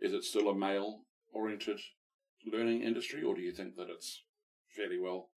is 0.00 0.12
it 0.12 0.24
still 0.24 0.48
a 0.48 0.54
male 0.54 1.02
oriented 1.32 1.80
learning 2.46 2.82
industry, 2.82 3.22
or 3.22 3.34
do 3.34 3.40
you 3.40 3.52
think 3.52 3.76
that 3.76 3.88
it's 3.88 4.22
fairly 4.76 4.98
well 4.98 5.30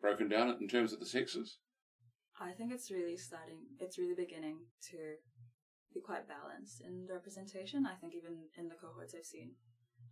broken 0.00 0.28
down 0.28 0.56
in 0.60 0.68
terms 0.68 0.92
of 0.92 1.00
the 1.00 1.06
sexes? 1.06 1.58
I 2.40 2.52
think 2.52 2.72
it's 2.72 2.90
really 2.90 3.16
starting, 3.16 3.58
it's 3.80 3.98
really 3.98 4.14
beginning 4.14 4.58
to 4.90 4.96
be 5.94 6.00
quite 6.00 6.28
balanced 6.28 6.80
in 6.80 7.06
the 7.06 7.14
representation. 7.14 7.86
I 7.86 7.96
think 7.96 8.14
even 8.14 8.48
in 8.56 8.68
the 8.68 8.76
cohorts 8.76 9.14
I've 9.14 9.24
seen, 9.24 9.56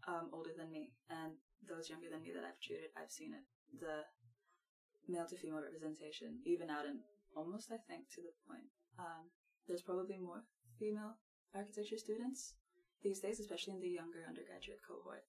um, 0.09 0.31
older 0.33 0.55
than 0.57 0.71
me 0.71 0.93
and 1.11 1.35
those 1.67 1.91
younger 1.91 2.09
than 2.11 2.23
me 2.23 2.33
that 2.33 2.45
I've 2.45 2.61
tutored, 2.61 2.95
I've 2.97 3.13
seen 3.13 3.35
it. 3.35 3.45
The 3.81 4.07
male 5.09 5.27
to 5.27 5.37
female 5.37 5.63
representation, 5.63 6.41
even 6.45 6.71
out 6.71 6.87
in 6.87 7.01
almost, 7.35 7.71
I 7.71 7.79
think, 7.89 8.09
to 8.15 8.23
the 8.23 8.35
point. 8.49 8.71
Um, 8.99 9.29
there's 9.69 9.83
probably 9.83 10.19
more 10.19 10.45
female 10.79 11.19
architecture 11.55 11.99
students 11.99 12.55
these 13.03 13.21
days, 13.21 13.41
especially 13.41 13.75
in 13.75 13.81
the 13.81 13.93
younger 13.93 14.25
undergraduate 14.27 14.81
cohort. 14.87 15.25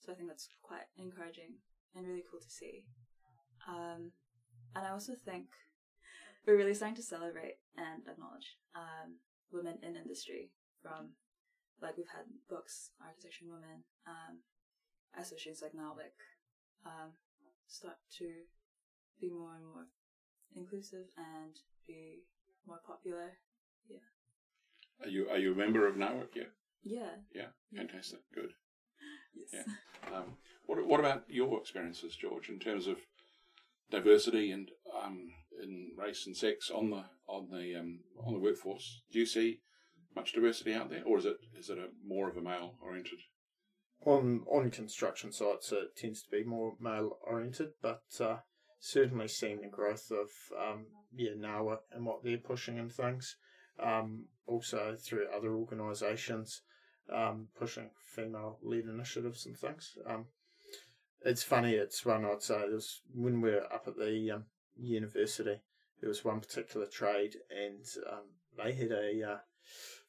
So 0.00 0.12
I 0.12 0.14
think 0.16 0.28
that's 0.28 0.48
quite 0.62 0.88
encouraging 0.96 1.60
and 1.94 2.06
really 2.06 2.24
cool 2.28 2.40
to 2.40 2.50
see. 2.50 2.84
Um, 3.68 4.12
and 4.74 4.84
I 4.84 4.90
also 4.90 5.14
think 5.14 5.46
we're 6.46 6.56
really 6.56 6.74
starting 6.74 6.96
to 6.96 7.02
celebrate 7.02 7.56
and 7.76 8.02
acknowledge 8.08 8.58
um, 8.74 9.16
women 9.52 9.78
in 9.82 9.96
industry 9.96 10.50
from 10.82 11.10
like 11.82 11.96
we've 11.96 12.08
had 12.14 12.24
books 12.48 12.90
architecture 13.00 13.44
women 13.48 13.84
um, 14.06 14.38
associations 15.18 15.62
like 15.62 15.72
NAWIC 15.72 16.14
um, 16.86 17.10
start 17.66 17.96
to 18.18 18.28
be 19.20 19.30
more 19.30 19.54
and 19.54 19.64
more 19.64 19.86
inclusive 20.56 21.06
and 21.16 21.54
be 21.86 22.22
more 22.66 22.80
popular 22.86 23.32
Yeah. 23.88 24.04
Are 25.02 25.08
you 25.08 25.28
are 25.30 25.38
you 25.38 25.52
a 25.52 25.56
member 25.56 25.86
of 25.86 25.96
NAWIC 25.96 26.34
yet? 26.36 26.50
yeah 26.82 27.16
Yeah, 27.34 27.50
fantastic, 27.76 28.20
good. 28.34 28.50
yes 29.34 29.50
Yeah. 29.52 30.16
Um, 30.16 30.36
what 30.66 30.86
what 30.86 31.00
about 31.00 31.24
your 31.28 31.58
experiences, 31.60 32.16
George, 32.16 32.48
in 32.48 32.58
terms 32.58 32.86
of 32.86 32.98
diversity 33.90 34.50
and 34.50 34.70
um, 35.02 35.32
in 35.62 35.90
race 35.96 36.26
and 36.26 36.36
sex 36.36 36.70
on 36.70 36.90
the 36.90 37.04
on 37.28 37.48
the 37.50 37.74
um, 37.76 38.00
on 38.24 38.34
the 38.34 38.40
workforce? 38.40 39.02
Do 39.12 39.18
you 39.18 39.26
see 39.26 39.60
much 40.14 40.32
diversity 40.32 40.74
out 40.74 40.90
there, 40.90 41.02
or 41.04 41.18
is 41.18 41.26
it 41.26 41.36
is 41.58 41.70
it 41.70 41.78
a 41.78 41.88
more 42.06 42.28
of 42.28 42.36
a 42.36 42.42
male 42.42 42.74
oriented? 42.82 43.18
on 44.06 44.44
on 44.50 44.70
construction 44.70 45.32
sites 45.32 45.72
it 45.72 45.96
tends 45.96 46.22
to 46.22 46.30
be 46.30 46.44
more 46.44 46.74
male 46.80 47.18
oriented, 47.22 47.70
but 47.82 48.02
uh, 48.20 48.36
certainly 48.78 49.28
seeing 49.28 49.60
the 49.60 49.68
growth 49.68 50.10
of 50.10 50.28
um, 50.60 50.86
yeah 51.14 51.30
NAWA 51.36 51.78
and 51.92 52.04
what 52.04 52.22
they're 52.22 52.38
pushing 52.38 52.78
and 52.78 52.92
things. 52.92 53.36
Um, 53.82 54.26
also 54.46 54.96
through 54.96 55.26
other 55.36 55.54
organisations 55.54 56.62
um, 57.12 57.48
pushing 57.58 57.90
female 58.14 58.58
led 58.62 58.84
initiatives 58.84 59.46
and 59.46 59.56
things. 59.56 59.96
Um, 60.08 60.26
it's 61.22 61.42
funny. 61.42 61.72
It's 61.72 62.04
one 62.04 62.24
I'd 62.24 62.42
say. 62.42 62.68
Was 62.68 63.00
when 63.12 63.40
we 63.40 63.50
were 63.50 63.72
up 63.72 63.84
at 63.88 63.96
the 63.96 64.30
um, 64.32 64.44
university. 64.76 65.60
There 66.00 66.08
was 66.08 66.24
one 66.24 66.40
particular 66.40 66.86
trade, 66.86 67.36
and 67.50 67.84
um, 68.10 68.24
they 68.56 68.72
had 68.72 68.92
a 68.92 69.22
uh, 69.22 69.38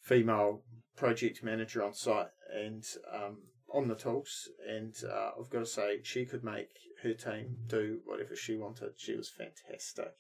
female 0.02 0.64
project 0.96 1.44
manager 1.44 1.84
on 1.84 1.94
site, 1.94 2.30
and 2.54 2.84
um, 3.14 3.38
on 3.74 3.88
the 3.88 3.96
tools, 3.96 4.50
and 4.68 4.96
uh, 5.10 5.32
I've 5.40 5.50
got 5.50 5.60
to 5.60 5.66
say 5.66 6.00
she 6.04 6.26
could 6.26 6.44
make 6.44 6.70
her 7.04 7.14
team 7.14 7.58
do 7.68 8.00
whatever 8.06 8.36
she 8.36 8.56
wanted. 8.56 8.94
She 8.98 9.16
was 9.16 9.30
fantastic, 9.30 10.14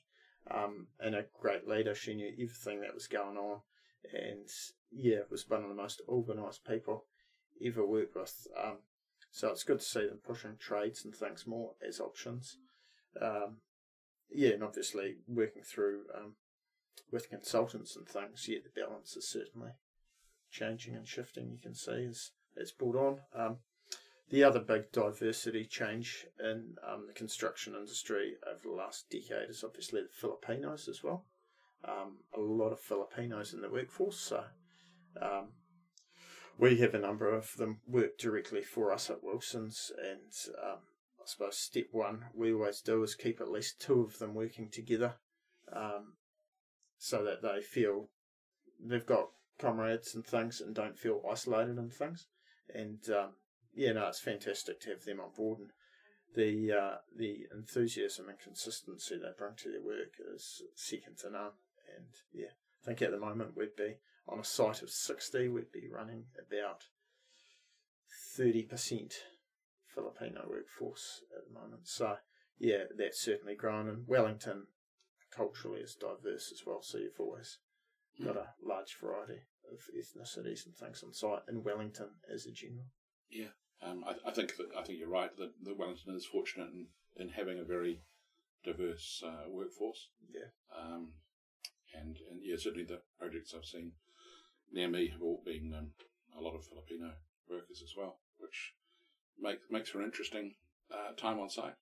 um, 0.49 0.87
and 0.99 1.15
a 1.15 1.25
great 1.39 1.67
leader. 1.67 1.95
She 1.95 2.15
knew 2.15 2.31
everything 2.33 2.81
that 2.81 2.93
was 2.93 3.07
going 3.07 3.37
on, 3.37 3.61
and 4.13 4.49
yeah, 4.91 5.19
was 5.29 5.49
one 5.49 5.63
of 5.63 5.69
the 5.69 5.75
most 5.75 6.01
organised 6.07 6.65
people 6.65 7.05
ever 7.63 7.85
worked 7.85 8.15
with. 8.15 8.47
Um, 8.61 8.77
so 9.31 9.49
it's 9.49 9.63
good 9.63 9.79
to 9.79 9.85
see 9.85 10.07
them 10.07 10.19
pushing 10.25 10.57
trades 10.57 11.03
and 11.03 11.13
things 11.13 11.45
more 11.45 11.71
as 11.85 11.99
options. 11.99 12.57
Um, 13.21 13.57
yeah, 14.31 14.51
and 14.51 14.63
obviously 14.63 15.17
working 15.27 15.63
through 15.63 16.01
um, 16.15 16.35
with 17.11 17.29
consultants 17.29 17.95
and 17.95 18.07
things. 18.07 18.47
Yeah, 18.47 18.59
the 18.63 18.81
balance 18.81 19.15
is 19.15 19.27
certainly 19.27 19.71
changing 20.51 20.95
and 20.95 21.07
shifting. 21.07 21.49
You 21.51 21.59
can 21.61 21.75
see 21.75 22.05
as 22.09 22.31
it's 22.55 22.71
brought 22.71 22.95
on. 22.95 23.19
Um, 23.37 23.57
the 24.29 24.43
other 24.43 24.59
big 24.59 24.91
diversity 24.91 25.65
change 25.65 26.25
in 26.39 26.75
um, 26.87 27.05
the 27.07 27.13
construction 27.13 27.75
industry 27.75 28.33
over 28.47 28.61
the 28.63 28.71
last 28.71 29.09
decade 29.09 29.49
is 29.49 29.63
obviously 29.63 30.01
the 30.01 30.07
Filipinos 30.11 30.87
as 30.87 31.03
well. 31.03 31.25
um, 31.87 32.17
a 32.35 32.39
lot 32.39 32.71
of 32.71 32.79
Filipinos 32.79 33.53
in 33.53 33.61
the 33.61 33.69
workforce. 33.69 34.17
So 34.17 34.43
um, 35.21 35.49
we 36.57 36.77
have 36.77 36.93
a 36.93 36.99
number 36.99 37.29
of 37.33 37.55
them 37.57 37.79
work 37.87 38.17
directly 38.17 38.61
for 38.61 38.91
us 38.91 39.09
at 39.09 39.23
Wilson's, 39.23 39.91
and 39.97 40.31
um, 40.63 40.79
suppose 41.25 41.57
step 41.57 41.87
one 41.91 42.25
we 42.33 42.53
always 42.53 42.81
do 42.81 43.03
is 43.03 43.15
keep 43.15 43.41
at 43.41 43.51
least 43.51 43.81
two 43.81 44.01
of 44.01 44.19
them 44.19 44.33
working 44.33 44.69
together, 44.69 45.15
um, 45.71 46.13
so 46.97 47.23
that 47.23 47.41
they 47.41 47.61
feel 47.61 48.09
they've 48.83 49.05
got 49.05 49.29
comrades 49.59 50.15
and 50.15 50.25
things 50.25 50.61
and 50.61 50.75
don't 50.75 50.97
feel 50.97 51.21
isolated 51.29 51.77
and 51.77 51.93
things. 51.93 52.27
And 52.73 52.99
um, 53.09 53.31
yeah, 53.73 53.93
no, 53.93 54.07
it's 54.07 54.19
fantastic 54.19 54.79
to 54.81 54.89
have 54.91 55.03
them 55.03 55.19
on 55.19 55.29
board. 55.35 55.59
And 55.59 55.69
the 56.35 56.71
uh, 56.71 56.95
the 57.15 57.47
enthusiasm 57.53 58.29
and 58.29 58.39
consistency 58.39 59.17
they 59.17 59.29
bring 59.37 59.55
to 59.57 59.71
their 59.71 59.81
work 59.81 60.13
is 60.35 60.61
second 60.75 61.17
to 61.19 61.31
none. 61.31 61.51
And 61.95 62.07
yeah, 62.33 62.53
I 62.83 62.85
think 62.85 63.01
at 63.01 63.11
the 63.11 63.19
moment 63.19 63.55
we'd 63.55 63.75
be 63.75 63.95
on 64.27 64.39
a 64.39 64.43
site 64.43 64.81
of 64.81 64.89
60, 64.89 65.49
we'd 65.49 65.71
be 65.71 65.87
running 65.91 66.25
about 66.39 66.83
30% 68.37 69.13
Filipino 69.95 70.45
workforce 70.49 71.21
at 71.35 71.47
the 71.47 71.59
moment. 71.59 71.87
So 71.87 72.17
yeah, 72.59 72.83
that's 72.97 73.23
certainly 73.23 73.55
grown. 73.55 73.87
And 73.87 74.07
Wellington 74.07 74.67
culturally 75.35 75.81
is 75.81 75.95
diverse 75.95 76.51
as 76.51 76.61
well. 76.65 76.81
So 76.81 76.97
you've 76.97 77.19
always 77.19 77.59
got 78.23 78.37
a 78.37 78.53
large 78.63 78.95
variety 79.01 79.41
of 79.71 79.79
ethnicities 79.97 80.65
and 80.65 80.75
things 80.75 81.03
on 81.03 81.13
site 81.13 81.43
in 81.49 81.63
Wellington 81.63 82.09
as 82.33 82.45
a 82.45 82.51
general. 82.51 82.85
Yeah, 83.29 83.53
um, 83.81 84.03
I, 84.05 84.29
I, 84.29 84.31
think 84.31 84.55
that, 84.57 84.67
I 84.77 84.83
think 84.83 84.99
you're 84.99 85.09
right 85.09 85.35
that, 85.37 85.51
that 85.63 85.77
Wellington 85.77 86.15
is 86.15 86.25
fortunate 86.25 86.69
in, 86.73 86.87
in 87.17 87.29
having 87.29 87.59
a 87.59 87.65
very 87.65 88.01
diverse 88.63 89.21
uh, 89.25 89.49
workforce. 89.49 90.09
Yeah. 90.33 90.49
Um, 90.77 91.13
and, 91.93 92.17
and 92.29 92.41
yeah, 92.43 92.55
certainly 92.57 92.85
the 92.85 93.01
projects 93.19 93.53
I've 93.55 93.65
seen 93.65 93.93
near 94.71 94.89
me 94.89 95.09
have 95.09 95.21
all 95.21 95.41
been 95.45 95.73
um, 95.77 95.91
a 96.37 96.41
lot 96.41 96.55
of 96.55 96.65
Filipino 96.65 97.13
workers 97.49 97.81
as 97.83 97.93
well, 97.97 98.19
which 98.37 98.73
make, 99.39 99.59
makes 99.69 99.89
for 99.89 99.99
an 99.99 100.05
interesting 100.05 100.55
uh, 100.91 101.13
time 101.15 101.39
on 101.39 101.49
site. 101.49 101.73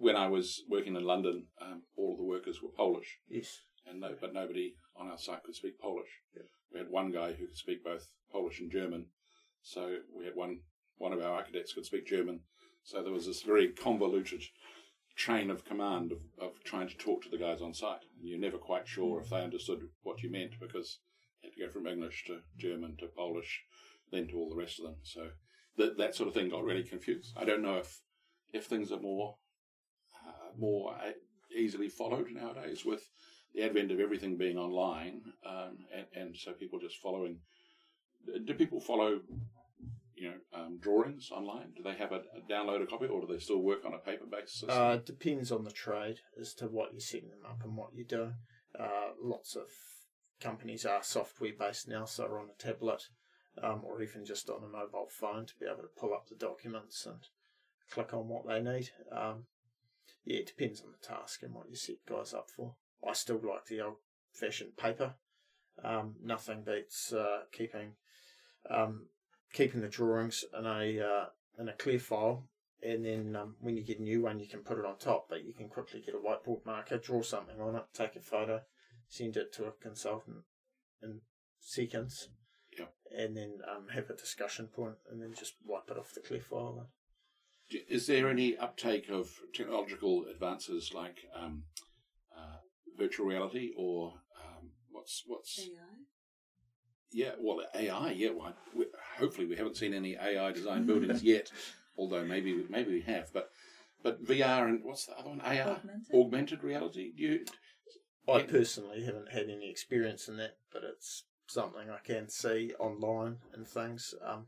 When 0.00 0.16
I 0.16 0.28
was 0.28 0.62
working 0.68 0.94
in 0.94 1.04
London, 1.04 1.46
um, 1.60 1.82
all 1.96 2.12
of 2.12 2.18
the 2.18 2.24
workers 2.24 2.62
were 2.62 2.70
Polish. 2.76 3.18
Yes. 3.28 3.62
And 3.86 4.00
no, 4.00 4.14
but 4.20 4.32
nobody 4.32 4.74
on 4.96 5.08
our 5.08 5.18
site 5.18 5.42
could 5.42 5.54
speak 5.54 5.80
Polish. 5.80 6.20
Yeah. 6.34 6.42
We 6.72 6.78
had 6.78 6.90
one 6.90 7.10
guy 7.10 7.32
who 7.32 7.46
could 7.46 7.56
speak 7.56 7.84
both 7.84 8.08
Polish 8.30 8.60
and 8.60 8.70
German, 8.70 9.06
so 9.62 9.96
we 10.16 10.24
had 10.24 10.34
one 10.34 10.60
one 10.96 11.12
of 11.12 11.20
our 11.20 11.32
architects 11.32 11.72
could 11.72 11.84
speak 11.84 12.06
German. 12.06 12.40
So 12.84 13.02
there 13.02 13.12
was 13.12 13.26
this 13.26 13.42
very 13.42 13.68
convoluted 13.68 14.42
chain 15.16 15.50
of 15.50 15.64
command 15.64 16.12
of, 16.12 16.18
of 16.40 16.62
trying 16.64 16.88
to 16.88 16.96
talk 16.96 17.22
to 17.22 17.28
the 17.28 17.38
guys 17.38 17.62
on 17.62 17.74
site. 17.74 18.02
And 18.18 18.28
you're 18.28 18.38
never 18.38 18.58
quite 18.58 18.86
sure 18.86 19.20
if 19.20 19.30
they 19.30 19.42
understood 19.42 19.80
what 20.02 20.22
you 20.22 20.30
meant 20.30 20.54
because 20.60 20.98
you 21.42 21.50
had 21.50 21.54
to 21.54 21.66
go 21.66 21.72
from 21.72 21.86
English 21.86 22.24
to 22.26 22.40
German 22.56 22.96
to 22.98 23.06
Polish, 23.06 23.62
then 24.10 24.28
to 24.28 24.36
all 24.36 24.50
the 24.50 24.60
rest 24.60 24.78
of 24.78 24.84
them. 24.84 24.96
So 25.02 25.28
that 25.76 25.98
that 25.98 26.14
sort 26.14 26.28
of 26.28 26.34
thing 26.34 26.50
got 26.50 26.64
really 26.64 26.82
confused. 26.84 27.32
I 27.36 27.44
don't 27.44 27.62
know 27.62 27.76
if 27.76 28.00
if 28.52 28.66
things 28.66 28.92
are 28.92 29.00
more 29.00 29.36
uh, 30.26 30.58
more 30.58 30.94
easily 31.56 31.88
followed 31.88 32.30
nowadays 32.30 32.84
with 32.84 33.02
the 33.54 33.62
advent 33.62 33.92
of 33.92 34.00
everything 34.00 34.36
being 34.36 34.58
online, 34.58 35.22
um, 35.46 35.78
and, 35.94 36.06
and 36.14 36.36
so 36.36 36.52
people 36.52 36.78
just 36.78 36.98
following. 36.98 37.38
Do 38.46 38.54
people 38.54 38.80
follow 38.80 39.20
you 40.16 40.30
know, 40.30 40.36
um, 40.54 40.78
drawings 40.80 41.30
online? 41.30 41.72
Do 41.76 41.82
they 41.82 41.94
have 41.94 42.12
a, 42.12 42.22
a 42.36 42.40
download 42.50 42.82
a 42.82 42.86
copy, 42.86 43.06
or 43.06 43.20
do 43.20 43.32
they 43.32 43.38
still 43.38 43.58
work 43.58 43.84
on 43.84 43.94
a 43.94 43.98
paper 43.98 44.24
basis? 44.30 44.68
Uh, 44.68 44.98
depends 45.04 45.50
on 45.50 45.64
the 45.64 45.70
trade 45.70 46.20
as 46.40 46.54
to 46.54 46.66
what 46.66 46.92
you're 46.92 47.00
setting 47.00 47.30
them 47.30 47.44
up 47.48 47.62
and 47.64 47.76
what 47.76 47.90
you're 47.94 48.06
doing. 48.06 48.34
Uh, 48.78 49.10
lots 49.22 49.56
of 49.56 49.66
companies 50.40 50.86
are 50.86 51.02
software 51.02 51.52
based 51.58 51.88
now, 51.88 52.04
so 52.04 52.24
on 52.24 52.48
a 52.48 52.62
tablet 52.62 53.08
um, 53.62 53.82
or 53.84 54.02
even 54.02 54.24
just 54.24 54.48
on 54.50 54.62
a 54.64 54.68
mobile 54.68 55.08
phone 55.08 55.46
to 55.46 55.54
be 55.58 55.66
able 55.66 55.82
to 55.82 56.00
pull 56.00 56.12
up 56.12 56.28
the 56.28 56.34
documents 56.34 57.06
and 57.06 57.20
click 57.90 58.12
on 58.12 58.28
what 58.28 58.46
they 58.46 58.60
need. 58.60 58.90
Um, 59.12 59.44
yeah, 60.24 60.38
it 60.38 60.46
depends 60.46 60.80
on 60.80 60.88
the 60.90 61.06
task 61.06 61.42
and 61.42 61.54
what 61.54 61.68
you 61.68 61.76
set 61.76 62.04
guys 62.06 62.34
up 62.34 62.50
for. 62.50 62.74
I 63.06 63.12
still 63.12 63.40
like 63.42 63.66
the 63.66 63.82
old 63.82 63.96
fashioned 64.32 64.76
paper. 64.76 65.14
Um, 65.82 66.14
nothing 66.22 66.62
beats 66.62 67.12
uh, 67.12 67.40
keeping 67.52 67.92
um, 68.70 69.06
keeping 69.52 69.80
the 69.80 69.88
drawings 69.88 70.44
in 70.56 70.66
a 70.66 71.00
uh, 71.00 71.26
in 71.58 71.68
a 71.68 71.72
clear 71.72 71.98
file, 71.98 72.44
and 72.82 73.04
then 73.04 73.36
um, 73.36 73.56
when 73.60 73.76
you 73.76 73.82
get 73.82 73.98
a 73.98 74.02
new 74.02 74.22
one, 74.22 74.40
you 74.40 74.46
can 74.46 74.60
put 74.60 74.78
it 74.78 74.84
on 74.84 74.96
top. 74.98 75.26
But 75.28 75.44
you 75.44 75.52
can 75.52 75.68
quickly 75.68 76.00
get 76.00 76.14
a 76.14 76.18
whiteboard 76.18 76.64
marker, 76.64 76.98
draw 76.98 77.22
something 77.22 77.60
on 77.60 77.76
it, 77.76 77.84
take 77.92 78.16
a 78.16 78.20
photo, 78.20 78.62
send 79.08 79.36
it 79.36 79.52
to 79.54 79.64
a 79.64 79.72
consultant 79.72 80.44
in 81.02 81.20
seconds. 81.60 82.28
And 83.16 83.36
then 83.36 83.58
um, 83.70 83.88
have 83.94 84.10
a 84.10 84.14
discussion 84.14 84.66
point, 84.66 84.96
and 85.10 85.20
then 85.22 85.34
just 85.38 85.54
wipe 85.64 85.90
it 85.90 85.98
off 85.98 86.12
the 86.14 86.20
clear 86.20 86.40
file. 86.40 86.88
Is 87.88 88.06
there 88.06 88.28
any 88.28 88.56
uptake 88.56 89.08
of 89.08 89.30
technological 89.54 90.26
advances 90.30 90.92
like 90.94 91.24
um, 91.34 91.64
uh, 92.36 92.58
virtual 92.98 93.26
reality 93.26 93.70
or 93.76 94.14
um, 94.42 94.70
what's 94.90 95.22
what's 95.26 95.58
AI? 95.58 96.04
Yeah, 97.10 97.32
well, 97.38 97.60
AI. 97.74 98.10
Yeah, 98.12 98.30
well, 98.30 98.54
we, 98.74 98.86
hopefully 99.18 99.46
we 99.46 99.56
haven't 99.56 99.76
seen 99.76 99.94
any 99.94 100.16
AI 100.16 100.50
design 100.52 100.84
buildings 100.84 101.22
yet. 101.34 101.50
Although 101.96 102.24
maybe 102.24 102.66
maybe 102.68 102.92
we 102.92 103.00
have, 103.02 103.32
but 103.32 103.50
but 104.02 104.24
VR 104.24 104.68
and 104.68 104.84
what's 104.84 105.06
the 105.06 105.16
other 105.16 105.30
one? 105.30 105.40
AR, 105.40 105.52
Augmented, 105.52 106.14
augmented 106.14 106.64
reality. 106.64 107.12
Do 107.16 107.22
you? 107.22 107.44
I 108.28 108.42
personally 108.42 109.04
haven't 109.04 109.30
had 109.30 109.44
any 109.44 109.70
experience 109.70 110.28
in 110.28 110.36
that, 110.38 110.56
but 110.72 110.82
it's 110.82 111.24
something 111.46 111.90
I 111.90 111.98
can 112.04 112.28
see 112.28 112.72
online 112.78 113.38
and 113.52 113.66
things. 113.66 114.14
Um, 114.24 114.46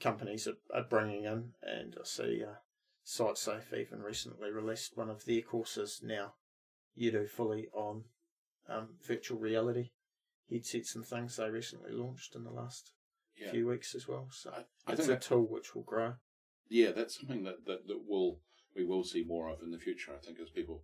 companies 0.00 0.46
are, 0.48 0.56
are 0.74 0.84
bringing 0.88 1.24
in, 1.24 1.50
and 1.62 1.94
I 1.98 2.04
see 2.04 2.42
uh, 2.44 2.54
SiteSafe 3.06 3.72
even 3.76 4.00
recently 4.02 4.50
released 4.50 4.96
one 4.96 5.10
of 5.10 5.24
their 5.24 5.42
courses 5.42 6.00
now. 6.02 6.34
You 6.94 7.10
do 7.12 7.26
fully 7.26 7.68
on 7.72 8.04
um, 8.68 8.88
virtual 9.06 9.38
reality 9.38 9.90
headsets 10.50 10.94
and 10.94 11.06
things 11.06 11.36
they 11.36 11.48
recently 11.48 11.92
launched 11.92 12.34
in 12.34 12.44
the 12.44 12.50
last 12.50 12.92
Yeah. 13.40 13.50
few 13.52 13.66
weeks 13.68 13.94
as 13.94 14.06
well. 14.06 14.28
So 14.30 14.50
I, 14.50 14.64
I 14.86 14.92
it's 14.92 15.00
think 15.00 15.08
a 15.08 15.12
that, 15.12 15.22
tool 15.22 15.46
which 15.48 15.74
will 15.74 15.82
grow. 15.82 16.14
yeah, 16.68 16.92
that's 16.92 17.18
something 17.18 17.44
that, 17.44 17.64
that, 17.66 17.86
that 17.86 18.02
will 18.06 18.40
we 18.76 18.84
will 18.84 19.04
see 19.04 19.22
more 19.24 19.48
of 19.50 19.60
in 19.62 19.70
the 19.70 19.78
future. 19.78 20.12
I 20.14 20.24
think 20.24 20.38
as 20.40 20.50
people 20.50 20.82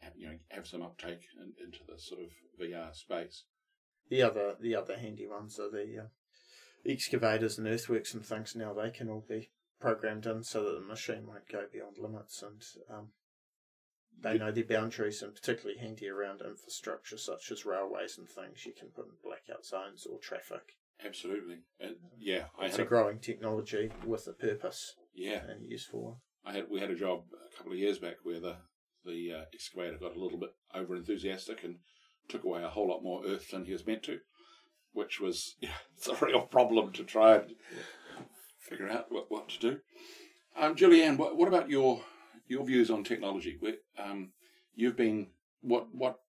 have, 0.00 0.12
you 0.16 0.28
know 0.28 0.38
have 0.50 0.66
some 0.66 0.82
uptake 0.82 1.20
in, 1.40 1.52
into 1.64 1.80
the 1.88 1.98
sort 1.98 2.20
of 2.22 2.30
VR 2.60 2.94
space. 2.94 3.44
The 4.08 4.22
other 4.22 4.54
the 4.60 4.74
other 4.74 4.96
handy 4.96 5.26
ones 5.26 5.58
are 5.58 5.70
the 5.70 6.04
uh, 6.04 6.90
excavators 6.90 7.58
and 7.58 7.66
earthworks 7.66 8.14
and 8.14 8.24
things. 8.24 8.54
Now 8.54 8.72
they 8.72 8.90
can 8.90 9.08
all 9.08 9.24
be 9.28 9.50
programmed 9.80 10.26
in 10.26 10.42
so 10.42 10.64
that 10.64 10.80
the 10.80 10.86
machine 10.86 11.26
won't 11.26 11.48
go 11.50 11.64
beyond 11.70 11.98
limits 11.98 12.42
and 12.42 12.62
um, 12.90 13.08
they 14.18 14.38
know 14.38 14.50
their 14.50 14.64
boundaries 14.64 15.22
and 15.22 15.34
particularly 15.34 15.78
handy 15.78 16.08
around 16.08 16.40
infrastructure 16.40 17.18
such 17.18 17.50
as 17.50 17.66
railways 17.66 18.16
and 18.16 18.28
things. 18.28 18.64
You 18.64 18.72
can 18.72 18.88
put 18.88 19.06
in 19.06 19.12
blackout 19.22 19.64
zones 19.64 20.06
or 20.10 20.18
traffic. 20.18 20.76
Absolutely, 21.04 21.58
and 21.78 21.96
yeah, 22.18 22.44
I 22.58 22.66
It's 22.66 22.78
a 22.78 22.84
growing 22.84 23.18
technology 23.18 23.90
with 24.06 24.26
a 24.28 24.32
purpose 24.32 24.94
yeah, 25.14 25.42
and 25.46 25.66
useful 25.66 26.04
one. 26.04 26.16
I 26.44 26.52
had 26.52 26.70
we 26.70 26.80
had 26.80 26.90
a 26.90 26.96
job 26.96 27.24
a 27.34 27.56
couple 27.56 27.72
of 27.72 27.78
years 27.78 27.98
back 27.98 28.16
where 28.22 28.40
the 28.40 28.56
the 29.04 29.32
uh, 29.32 29.44
excavator 29.52 29.98
got 29.98 30.16
a 30.16 30.20
little 30.20 30.38
bit 30.38 30.54
over 30.74 30.96
enthusiastic 30.96 31.64
and 31.64 31.76
took 32.28 32.44
away 32.44 32.62
a 32.62 32.68
whole 32.68 32.88
lot 32.88 33.02
more 33.02 33.24
earth 33.26 33.50
than 33.50 33.64
he 33.64 33.72
was 33.72 33.86
meant 33.86 34.02
to, 34.04 34.20
which 34.92 35.20
was 35.20 35.56
yeah, 35.60 35.70
it's 35.96 36.08
a 36.08 36.24
real 36.24 36.42
problem 36.42 36.92
to 36.92 37.04
try 37.04 37.36
and 37.36 37.54
figure 38.58 38.88
out 38.88 39.06
what, 39.10 39.30
what 39.30 39.48
to 39.48 39.58
do. 39.58 39.78
Um, 40.58 40.74
Julianne, 40.74 41.18
what, 41.18 41.36
what 41.36 41.48
about 41.48 41.70
your 41.70 42.02
your 42.48 42.64
views 42.64 42.90
on 42.90 43.04
technology? 43.04 43.56
Where, 43.60 43.74
um, 43.98 44.30
you've 44.74 44.96
been 44.96 45.28
what 45.60 45.94
what 45.94 46.20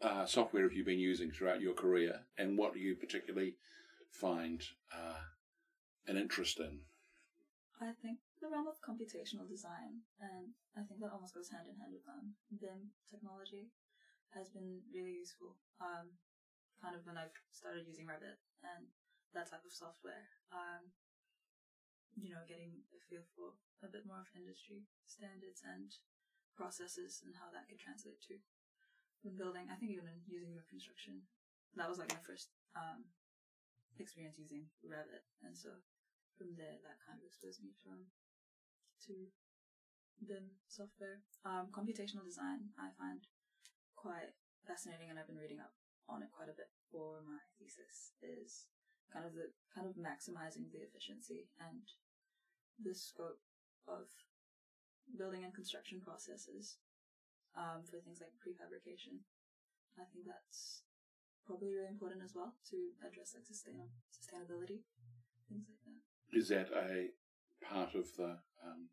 uh, 0.00 0.26
software 0.26 0.62
have 0.64 0.72
you 0.72 0.84
been 0.84 0.98
using 0.98 1.30
throughout 1.30 1.60
your 1.60 1.74
career, 1.74 2.20
and 2.38 2.58
what 2.58 2.74
do 2.74 2.80
you 2.80 2.94
particularly 2.96 3.56
find 4.10 4.62
uh, 4.92 5.20
an 6.06 6.16
interest 6.16 6.60
in? 6.60 6.80
I 7.80 7.92
think 8.02 8.18
the 8.40 8.48
realm 8.48 8.66
of 8.66 8.78
computational 8.82 9.48
design, 9.48 10.02
and 10.20 10.54
I 10.76 10.86
think 10.86 11.00
that 11.00 11.10
almost 11.12 11.34
goes 11.34 11.50
hand 11.50 11.66
in 11.66 11.78
hand 11.78 11.92
with 11.94 12.06
um, 12.06 12.34
BIM 12.60 12.90
technology, 13.10 13.70
has 14.34 14.48
been 14.48 14.80
really 14.92 15.16
useful. 15.16 15.56
Um, 15.80 16.16
kind 16.80 16.98
of 16.98 17.06
when 17.06 17.16
I 17.16 17.30
started 17.54 17.86
using 17.86 18.10
Revit 18.10 18.42
and 18.64 18.90
that 19.34 19.48
type 19.48 19.64
of 19.64 19.72
software. 19.72 20.28
Um, 20.52 20.92
you 22.18 22.28
know, 22.28 22.44
getting 22.44 22.84
a 22.92 23.00
feel 23.08 23.24
for 23.32 23.56
a 23.80 23.88
bit 23.88 24.04
more 24.04 24.20
of 24.20 24.28
industry 24.36 24.84
standards 25.08 25.64
and 25.64 25.96
processes 26.52 27.24
and 27.24 27.32
how 27.32 27.48
that 27.48 27.64
could 27.68 27.80
translate 27.80 28.20
to 28.28 28.36
the 29.24 29.32
building. 29.32 29.72
I 29.72 29.78
think 29.80 29.96
even 29.96 30.12
in 30.12 30.20
using 30.28 30.52
your 30.52 30.68
construction, 30.68 31.24
that 31.78 31.88
was 31.88 31.96
like 31.96 32.12
my 32.12 32.20
first 32.20 32.52
um, 32.76 33.08
experience 33.96 34.36
using 34.36 34.68
Revit, 34.84 35.24
and 35.40 35.56
so 35.56 35.72
from 36.36 36.52
there, 36.60 36.76
that 36.84 37.00
kind 37.00 37.16
of 37.16 37.24
exposed 37.24 37.64
me 37.64 37.72
from 37.80 38.12
to 39.08 39.32
BIM 40.20 40.52
software. 40.68 41.24
Um, 41.48 41.72
computational 41.72 42.28
design, 42.28 42.76
I 42.76 42.92
find 43.00 43.24
quite 44.02 44.34
fascinating, 44.66 45.14
and 45.14 45.16
I've 45.16 45.30
been 45.30 45.38
reading 45.38 45.62
up 45.62 45.70
on 46.10 46.26
it 46.26 46.34
quite 46.34 46.50
a 46.50 46.58
bit 46.58 46.66
for 46.90 47.22
my 47.22 47.38
thesis, 47.54 48.18
is 48.18 48.66
kind 49.14 49.22
of 49.22 49.38
the 49.38 49.54
kind 49.70 49.86
of 49.86 49.94
maximizing 49.94 50.66
the 50.74 50.82
efficiency 50.82 51.46
and 51.62 51.86
the 52.82 52.98
scope 52.98 53.38
of 53.86 54.10
building 55.14 55.46
and 55.46 55.54
construction 55.54 56.02
processes 56.02 56.82
um, 57.54 57.86
for 57.86 58.02
things 58.02 58.18
like 58.18 58.34
prefabrication. 58.42 59.22
I 59.94 60.08
think 60.10 60.26
that's 60.26 60.82
probably 61.46 61.70
really 61.70 61.90
important 61.94 62.26
as 62.26 62.34
well 62.34 62.58
to 62.74 62.76
address 63.06 63.38
like 63.38 63.46
sustain- 63.46 63.94
sustainability, 64.10 64.82
things 65.46 65.70
like 65.70 65.82
that. 65.86 66.02
Is 66.34 66.48
that 66.50 66.74
a 66.74 67.14
part 67.62 67.94
of 67.94 68.10
the 68.18 68.42
um, 68.64 68.90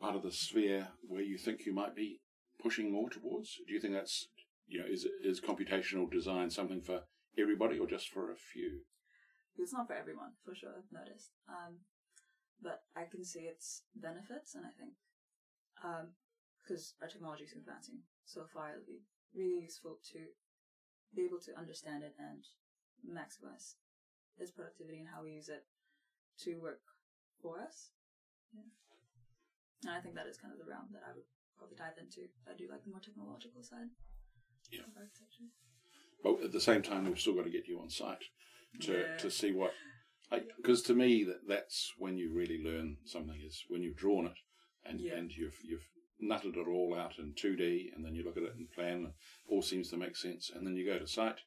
part 0.00 0.16
of 0.16 0.22
the 0.22 0.32
sphere 0.32 0.88
where 1.06 1.22
you 1.22 1.38
think 1.38 1.64
you 1.64 1.72
might 1.72 1.94
be 1.94 2.20
pushing 2.62 2.92
more 2.92 3.08
towards? 3.10 3.56
Do 3.66 3.72
you 3.72 3.80
think 3.80 3.94
that's 3.94 4.28
you 4.66 4.80
know 4.80 4.86
is 4.88 5.06
is 5.24 5.40
computational 5.40 6.10
design 6.10 6.50
something 6.50 6.80
for 6.80 7.02
everybody 7.38 7.78
or 7.78 7.86
just 7.86 8.08
for 8.08 8.32
a 8.32 8.36
few? 8.36 8.82
It's 9.56 9.72
not 9.72 9.88
for 9.88 9.94
everyone, 9.94 10.38
for 10.44 10.54
sure. 10.54 10.70
I've 10.70 10.92
noticed, 10.92 11.32
um, 11.48 11.82
but 12.62 12.82
I 12.94 13.10
can 13.10 13.24
see 13.24 13.50
its 13.50 13.82
benefits, 13.96 14.54
and 14.54 14.64
I 14.64 14.70
think 14.78 14.94
because 16.62 16.94
um, 16.94 17.02
our 17.02 17.08
technology 17.08 17.44
is 17.44 17.54
advancing 17.54 17.98
so 18.24 18.46
far, 18.52 18.70
it'll 18.70 18.86
be 18.86 19.02
really 19.34 19.62
useful 19.62 19.98
to 20.12 20.30
be 21.14 21.24
able 21.24 21.40
to 21.40 21.58
understand 21.58 22.02
it 22.02 22.14
and 22.18 22.44
maximize 23.02 23.78
its 24.38 24.50
productivity 24.50 24.98
and 24.98 25.08
how 25.08 25.22
we 25.22 25.32
use 25.32 25.48
it 25.48 25.66
to 26.44 26.60
work 26.62 26.82
for 27.42 27.58
us. 27.60 27.90
Yeah. 28.54 28.66
And 29.86 29.94
I 29.94 30.00
think 30.00 30.14
that 30.14 30.26
is 30.26 30.38
kind 30.38 30.52
of 30.52 30.58
the 30.58 30.68
realm 30.68 30.90
that 30.94 31.06
I 31.06 31.14
would 31.14 31.26
probably 31.58 31.76
dive 31.76 31.98
into. 31.98 32.28
I 32.46 32.56
do 32.56 32.68
like 32.70 32.84
the 32.84 32.90
more 32.90 33.00
technological 33.00 33.62
side 33.62 33.90
yeah. 34.70 34.80
of 34.80 34.96
architecture. 34.96 35.50
But 36.22 36.44
at 36.44 36.52
the 36.52 36.60
same 36.60 36.82
time, 36.82 37.06
we've 37.06 37.20
still 37.20 37.34
got 37.34 37.44
to 37.44 37.50
get 37.50 37.68
you 37.68 37.80
on 37.80 37.90
site 37.90 38.24
to, 38.82 38.92
Yeah. 38.92 39.16
to 39.18 39.30
see 39.30 39.52
what. 39.52 39.72
Because 40.56 40.82
to 40.82 40.94
me, 40.94 41.24
that 41.24 41.48
that's 41.48 41.92
when 41.96 42.18
you 42.18 42.32
really 42.34 42.62
learn 42.62 42.98
something 43.06 43.40
is 43.44 43.64
when 43.68 43.82
you've 43.82 43.96
drawn 43.96 44.26
it 44.26 44.38
and 44.84 45.00
Yeah. 45.00 45.16
and 45.16 45.32
you've 45.32 45.58
you've 45.62 45.88
nutted 46.22 46.56
it 46.56 46.68
all 46.68 46.94
out 46.94 47.18
in 47.18 47.34
two 47.34 47.56
D, 47.56 47.90
and 47.94 48.04
then 48.04 48.14
you 48.14 48.24
look 48.24 48.36
at 48.36 48.42
it 48.42 48.54
in 48.58 48.66
plan, 48.74 49.04
and 49.04 49.12
all 49.48 49.62
seems 49.62 49.88
to 49.90 49.96
make 49.96 50.16
sense, 50.16 50.50
and 50.50 50.66
then 50.66 50.76
you 50.76 50.84
go 50.84 50.98
to 50.98 51.06
site 51.06 51.40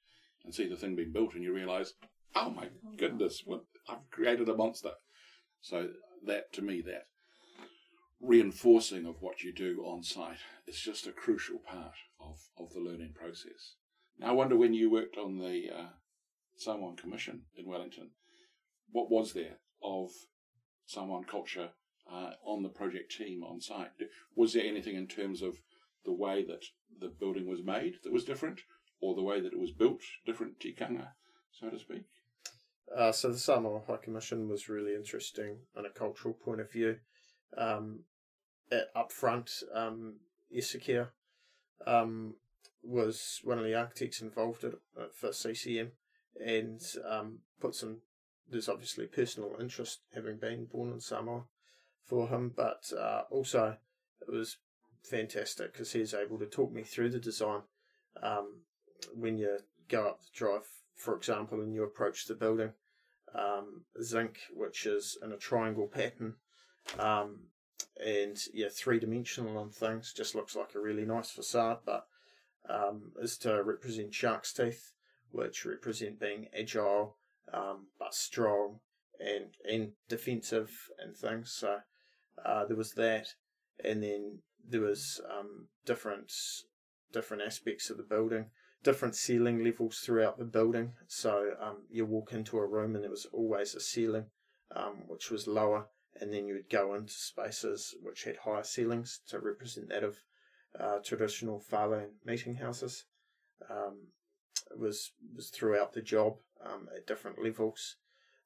and 0.43 0.55
see 0.55 0.67
the 0.67 0.75
thing 0.75 0.95
being 0.95 1.11
built, 1.11 1.35
and 1.35 1.43
you 1.43 1.53
realise, 1.53 1.93
oh 2.35 2.49
my 2.49 2.69
oh, 2.85 2.95
goodness, 2.97 3.43
what 3.45 3.65
I've 3.87 4.09
created 4.09 4.49
a 4.49 4.55
monster. 4.55 4.93
So 5.59 5.89
that 6.25 6.51
to 6.53 6.61
me, 6.61 6.81
that 6.81 7.03
reinforcing 8.21 9.05
of 9.05 9.15
what 9.19 9.41
you 9.41 9.53
do 9.53 9.83
on 9.85 10.03
site 10.03 10.39
is 10.67 10.79
just 10.79 11.07
a 11.07 11.11
crucial 11.11 11.57
part 11.59 11.95
of, 12.19 12.37
of 12.57 12.71
the 12.73 12.79
learning 12.79 13.13
process. 13.15 13.75
Now, 14.19 14.29
I 14.29 14.31
wonder 14.33 14.55
when 14.55 14.73
you 14.73 14.91
worked 14.91 15.17
on 15.17 15.39
the 15.39 15.69
uh, 15.75 15.89
Samoan 16.55 16.95
Commission 16.95 17.43
in 17.57 17.67
Wellington, 17.67 18.11
what 18.91 19.09
was 19.09 19.33
there 19.33 19.57
of 19.83 20.11
Samoan 20.85 21.23
culture 21.23 21.69
uh, 22.11 22.31
on 22.45 22.61
the 22.61 22.69
project 22.69 23.15
team 23.17 23.43
on 23.43 23.59
site? 23.61 23.89
Was 24.35 24.53
there 24.53 24.65
anything 24.65 24.95
in 24.95 25.07
terms 25.07 25.41
of 25.41 25.55
the 26.05 26.13
way 26.13 26.43
that 26.43 26.65
the 26.99 27.11
building 27.19 27.47
was 27.47 27.63
made 27.63 27.95
that 28.03 28.13
was 28.13 28.25
different, 28.25 28.61
or 29.01 29.15
the 29.15 29.23
way 29.23 29.41
that 29.41 29.53
it 29.53 29.59
was 29.59 29.71
built, 29.71 30.01
different 30.25 30.59
tikanga, 30.59 31.07
so 31.51 31.69
to 31.69 31.79
speak? 31.79 32.03
Uh, 32.95 33.11
so 33.11 33.31
the 33.31 33.37
Samoa 33.37 33.81
High 33.87 33.97
Commission 33.97 34.49
was 34.49 34.69
really 34.69 34.93
interesting 34.93 35.57
on 35.75 35.85
a 35.85 35.89
cultural 35.89 36.33
point 36.33 36.59
of 36.61 36.71
view. 36.71 36.97
Um, 37.57 38.03
up 38.95 39.11
front, 39.11 39.51
um, 39.73 40.15
Isakia 40.55 41.09
um, 41.85 42.35
was 42.83 43.39
one 43.43 43.59
of 43.59 43.65
the 43.65 43.75
architects 43.75 44.21
involved 44.21 44.63
at, 44.63 44.73
uh, 44.99 45.05
for 45.13 45.31
CCM 45.31 45.91
and 46.43 46.81
um, 47.09 47.39
put 47.59 47.75
some. 47.75 47.97
There's 48.49 48.69
obviously 48.69 49.07
personal 49.07 49.55
interest 49.59 50.01
having 50.13 50.37
been 50.37 50.65
born 50.65 50.91
in 50.91 50.99
Samoa 50.99 51.43
for 52.05 52.27
him, 52.27 52.51
but 52.55 52.91
uh, 52.97 53.21
also 53.29 53.77
it 54.21 54.31
was 54.31 54.57
fantastic 55.03 55.71
because 55.71 55.93
he 55.93 55.99
was 55.99 56.13
able 56.13 56.37
to 56.39 56.45
talk 56.45 56.71
me 56.71 56.83
through 56.83 57.09
the 57.09 57.19
design. 57.19 57.61
Um, 58.21 58.61
when 59.13 59.37
you 59.37 59.59
go 59.89 60.07
up 60.09 60.19
the 60.21 60.27
drive, 60.33 60.67
for 60.95 61.15
example, 61.15 61.61
and 61.61 61.73
you 61.73 61.83
approach 61.83 62.25
the 62.25 62.35
building, 62.35 62.73
um, 63.33 63.85
zinc, 64.01 64.39
which 64.53 64.85
is 64.85 65.17
in 65.23 65.31
a 65.31 65.37
triangle 65.37 65.87
pattern, 65.87 66.35
um, 66.99 67.39
and 68.03 68.37
yeah, 68.53 68.67
three 68.69 68.99
dimensional 68.99 69.57
on 69.57 69.69
things, 69.69 70.13
just 70.13 70.35
looks 70.35 70.55
like 70.55 70.75
a 70.75 70.79
really 70.79 71.05
nice 71.05 71.31
facade, 71.31 71.79
but 71.85 72.05
um, 72.69 73.11
is 73.21 73.37
to 73.39 73.63
represent 73.63 74.13
shark's 74.13 74.53
teeth, 74.53 74.93
which 75.31 75.65
represent 75.65 76.19
being 76.19 76.47
agile, 76.57 77.17
um, 77.53 77.87
but 77.99 78.13
strong 78.13 78.79
and 79.19 79.55
and 79.69 79.93
defensive 80.09 80.89
and 80.99 81.15
things. 81.15 81.51
So 81.51 81.79
uh, 82.43 82.65
there 82.65 82.77
was 82.77 82.93
that, 82.93 83.27
and 83.83 84.03
then 84.03 84.39
there 84.67 84.81
was 84.81 85.21
um, 85.29 85.67
different 85.85 86.31
different 87.11 87.43
aspects 87.43 87.89
of 87.89 87.97
the 87.97 88.03
building 88.03 88.45
different 88.83 89.15
ceiling 89.15 89.63
levels 89.63 89.99
throughout 89.99 90.39
the 90.39 90.43
building. 90.43 90.93
So 91.07 91.51
um, 91.61 91.83
you 91.91 92.03
walk 92.03 92.33
into 92.33 92.57
a 92.57 92.65
room 92.65 92.95
and 92.95 93.03
there 93.03 93.11
was 93.11 93.27
always 93.31 93.75
a 93.75 93.79
ceiling 93.79 94.25
um, 94.75 95.03
which 95.07 95.29
was 95.29 95.47
lower, 95.47 95.87
and 96.19 96.33
then 96.33 96.45
you 96.45 96.53
would 96.55 96.69
go 96.69 96.93
into 96.93 97.13
spaces 97.13 97.95
which 98.01 98.23
had 98.23 98.37
higher 98.37 98.63
ceilings 98.63 99.21
to 99.27 99.39
represent 99.39 99.89
that 99.89 100.03
of 100.03 100.19
uh, 100.79 100.99
traditional 101.03 101.59
Fale 101.59 102.07
meeting 102.25 102.55
houses. 102.55 103.05
Um, 103.69 104.07
it 104.69 104.79
was 104.79 105.11
was 105.35 105.49
throughout 105.49 105.93
the 105.93 106.01
job 106.01 106.37
um, 106.65 106.87
at 106.95 107.07
different 107.07 107.43
levels. 107.43 107.97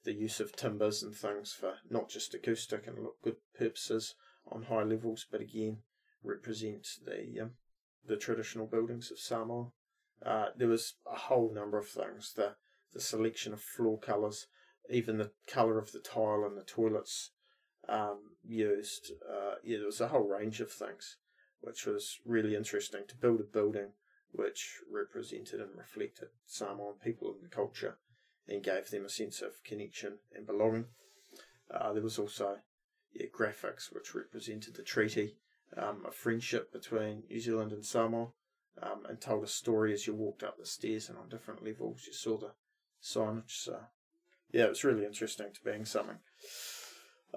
The 0.04 0.14
use 0.14 0.40
of 0.40 0.56
timbers 0.56 1.02
and 1.02 1.16
things 1.16 1.54
for 1.54 1.76
not 1.90 2.10
just 2.10 2.34
acoustic 2.34 2.86
and 2.88 3.00
look 3.00 3.22
good 3.24 3.38
purposes 3.58 4.16
on 4.48 4.64
high 4.64 4.84
levels, 4.84 5.26
but 5.32 5.42
again 5.42 5.80
represent 6.24 6.88
the 7.06 7.42
um, 7.42 7.52
the 8.06 8.18
traditional 8.18 8.68
buildings 8.68 9.12
of 9.12 9.20
Samoa. 9.20 9.72
Uh, 10.24 10.48
there 10.56 10.68
was 10.68 10.96
a 11.12 11.18
whole 11.18 11.52
number 11.54 11.78
of 11.78 11.88
things. 11.88 12.34
The 12.36 12.56
the 12.94 13.02
selection 13.02 13.54
of 13.54 13.62
floor 13.62 14.00
colours, 14.00 14.48
even 14.90 15.18
the 15.18 15.32
colour 15.48 15.78
of 15.78 15.92
the 15.92 16.00
tile 16.00 16.46
in 16.48 16.56
the 16.56 16.64
toilets 16.64 17.32
um, 17.90 18.20
used. 18.44 19.12
Uh, 19.28 19.56
yeah, 19.64 19.78
there 19.78 19.86
was 19.86 20.02
a 20.02 20.08
whole 20.08 20.28
range 20.28 20.62
of 20.62 20.72
things, 20.72 21.18
which 21.62 21.86
was 21.86 22.20
really 22.26 22.56
interesting 22.56 23.04
to 23.08 23.16
build 23.16 23.40
a 23.40 23.44
building 23.44 23.92
which 24.32 24.80
represented 24.92 25.62
and 25.62 25.78
reflected 25.78 26.28
Samoan 26.46 26.96
people 27.04 27.34
and 27.34 27.44
the 27.44 27.56
culture 27.56 27.98
and 28.48 28.64
gave 28.64 28.90
them 28.90 29.06
a 29.06 29.10
sense 29.10 29.42
of 29.42 29.64
connection 29.64 30.20
and 30.36 30.46
belonging. 30.46 30.86
Uh, 31.74 31.94
there 31.94 32.04
was 32.04 32.20
also 32.20 32.58
yeah, 33.14 33.28
graphics 33.28 33.94
which 33.94 34.14
represented 34.14 34.76
the 34.76 34.84
treaty 34.84 35.36
um, 35.78 36.04
of 36.06 36.14
friendship 36.14 36.72
between 36.72 37.24
New 37.30 37.40
Zealand 37.40 37.72
and 37.72 37.86
Samoa 37.86 38.28
um, 38.82 39.04
and 39.08 39.20
told 39.20 39.44
a 39.44 39.48
story 39.48 39.94
as 39.94 40.06
you 40.06 40.14
walked 40.14 40.44
up 40.44 40.58
the 40.58 40.66
stairs 40.66 41.10
and 41.10 41.18
on 41.18 41.30
different 41.30 41.64
levels 41.64 42.04
you 42.06 42.14
saw 42.14 42.38
the 42.38 42.52
signage. 43.02 43.64
So, 43.64 43.80
yeah, 44.52 44.66
it 44.66 44.70
was 44.70 44.84
really 44.84 45.06
interesting 45.06 45.48
to 45.54 45.64
being 45.64 45.86
something. 45.86 46.20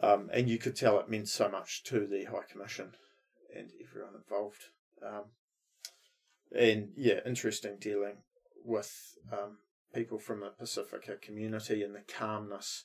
Um, 0.02 0.30
and 0.32 0.48
you 0.48 0.58
could 0.58 0.76
tell 0.76 1.00
it 1.00 1.08
meant 1.08 1.28
so 1.28 1.48
much 1.48 1.82
to 1.84 2.06
the 2.06 2.24
High 2.24 2.46
Commission 2.50 2.92
and 3.54 3.70
everyone 3.82 4.14
involved. 4.14 4.62
Um, 5.04 5.24
and 6.56 6.90
yeah, 6.96 7.20
interesting 7.26 7.76
dealing 7.80 8.18
with 8.64 8.92
um, 9.32 9.58
people 9.94 10.18
from 10.18 10.40
the 10.40 10.50
Pacifica 10.50 11.16
community 11.16 11.82
and 11.82 11.94
the 11.94 12.02
calmness 12.06 12.84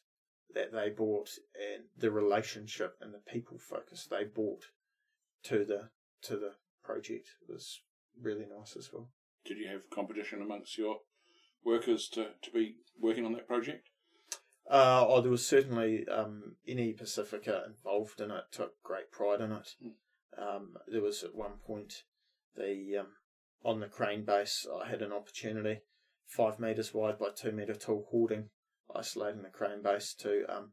that 0.54 0.72
they 0.72 0.90
brought 0.90 1.30
and 1.56 1.86
the 1.98 2.12
relationship 2.12 2.96
and 3.02 3.14
the 3.14 3.32
people 3.32 3.58
focus 3.58 4.08
they 4.10 4.24
brought 4.24 4.66
to 5.44 5.66
the 5.66 5.90
to 6.22 6.38
the 6.38 6.54
project 6.84 7.28
was 7.48 7.82
really 8.22 8.46
nice 8.58 8.76
as 8.78 8.90
well. 8.94 9.10
Did 9.46 9.58
you 9.58 9.68
have 9.68 9.90
competition 9.90 10.42
amongst 10.42 10.78
your 10.78 10.98
workers 11.66 12.08
to, 12.10 12.28
to 12.42 12.52
be 12.52 12.76
working 13.00 13.26
on 13.26 13.34
that 13.34 13.48
project? 13.48 13.90
Uh, 14.70 15.06
oh, 15.08 15.22
there 15.22 15.32
was 15.32 15.46
certainly 15.46 16.08
um, 16.08 16.56
any 16.68 16.94
Pacifica 16.94 17.64
involved 17.68 18.22
in 18.22 18.32
it 18.32 18.46
took 18.52 18.82
great 18.82 19.12
pride 19.12 19.42
in 19.42 19.52
it. 19.52 19.70
Um, 20.38 20.76
there 20.88 21.02
was 21.02 21.24
at 21.24 21.36
one 21.36 21.58
point 21.66 22.04
the 22.56 22.98
um, 23.02 23.08
on 23.64 23.80
the 23.80 23.88
crane 23.88 24.24
base. 24.24 24.66
I 24.82 24.88
had 24.88 25.02
an 25.02 25.12
opportunity, 25.12 25.82
five 26.26 26.60
meters 26.60 26.94
wide 26.94 27.20
by 27.20 27.28
two 27.36 27.52
meter 27.52 27.76
tall 27.76 28.08
hoarding, 28.10 28.50
isolating 28.96 29.44
the 29.44 29.50
crane 29.50 29.82
base 29.84 30.14
to 30.22 30.46
um, 30.50 30.72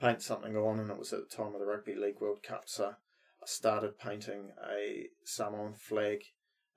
paint 0.00 0.22
something 0.22 0.56
on, 0.56 0.78
and 0.78 0.90
it 0.90 0.98
was 0.98 1.12
at 1.12 1.28
the 1.28 1.36
time 1.36 1.54
of 1.54 1.60
the 1.60 1.66
Rugby 1.66 1.94
League 1.94 2.20
World 2.20 2.42
Cup. 2.42 2.64
So 2.66 2.86
I 2.86 3.46
started 3.46 3.98
painting 3.98 4.50
a 4.64 5.08
Samoan 5.24 5.74
flag 5.74 6.20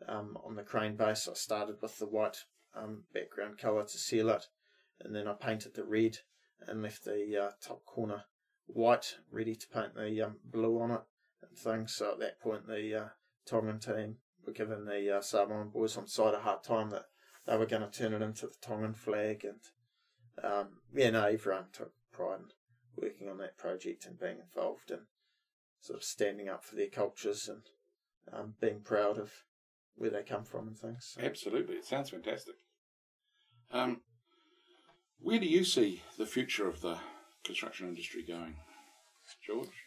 um, 0.08 0.38
on 0.44 0.56
the 0.56 0.64
crane 0.64 0.96
base. 0.96 1.28
I 1.28 1.34
started 1.34 1.78
with 1.82 1.98
the 2.00 2.08
white 2.08 2.38
um, 2.76 3.04
background 3.14 3.58
colour 3.58 3.84
to 3.84 3.98
seal 3.98 4.30
it, 4.30 4.46
and 5.00 5.16
then 5.16 5.28
I 5.28 5.34
painted 5.34 5.76
the 5.76 5.86
red 5.86 6.18
and 6.66 6.82
left 6.82 7.06
the 7.06 7.38
uh, 7.38 7.52
top 7.62 7.86
corner 7.86 8.24
white, 8.66 9.18
ready 9.32 9.56
to 9.56 9.68
paint 9.68 9.96
the 9.96 10.22
um, 10.22 10.38
blue 10.44 10.80
on 10.82 10.92
it 10.92 11.02
and 11.48 11.58
things. 11.58 11.94
So 11.96 12.14
at 12.14 12.20
that 12.20 12.40
point, 12.40 12.68
the 12.68 12.96
uh, 12.96 13.08
Tongan 13.46 13.80
team 13.80 14.18
were 14.46 14.54
giving 14.54 14.86
the 14.86 15.18
uh, 15.18 15.22
Samoan 15.22 15.70
boys 15.70 15.98
on 15.98 16.08
site 16.08 16.34
a 16.34 16.40
hard 16.40 16.64
time 16.64 16.90
that 16.92 17.06
they 17.46 17.58
were 17.58 17.66
going 17.66 17.82
to 17.82 17.92
turn 17.92 18.14
it 18.14 18.22
into 18.22 18.48
the 18.48 18.56
Tongan 18.62 18.94
flag, 18.94 19.46
and 19.46 20.44
um, 20.44 20.68
yeah, 20.94 21.12
no, 21.12 21.26
everyone 21.26 21.66
took 21.72 21.94
pride 22.12 22.40
in 22.40 23.04
working 23.04 23.30
on 23.30 23.38
that 23.38 23.58
project 23.58 24.06
and 24.06 24.20
being 24.20 24.38
involved 24.40 24.92
and 24.92 25.04
sort 25.80 25.98
of 25.98 26.04
standing 26.04 26.50
up 26.50 26.64
for 26.64 26.76
their 26.76 26.88
cultures 26.88 27.48
and 27.48 27.62
um, 28.34 28.56
being 28.60 28.82
proud 28.82 29.18
of 29.18 29.32
where 29.96 30.10
they 30.10 30.24
come 30.24 30.44
from 30.44 30.68
and 30.68 30.78
things. 30.78 31.16
So. 31.16 31.22
Absolutely, 31.22 31.76
it 31.76 31.86
sounds 31.86 32.10
fantastic. 32.10 32.56
Um, 33.72 34.02
where 35.20 35.40
do 35.40 35.46
you 35.46 35.64
see 35.64 36.04
the 36.18 36.26
future 36.26 36.68
of 36.68 36.82
the 36.82 36.98
construction 37.44 37.88
industry 37.88 38.24
going, 38.24 38.56
George? 39.46 39.86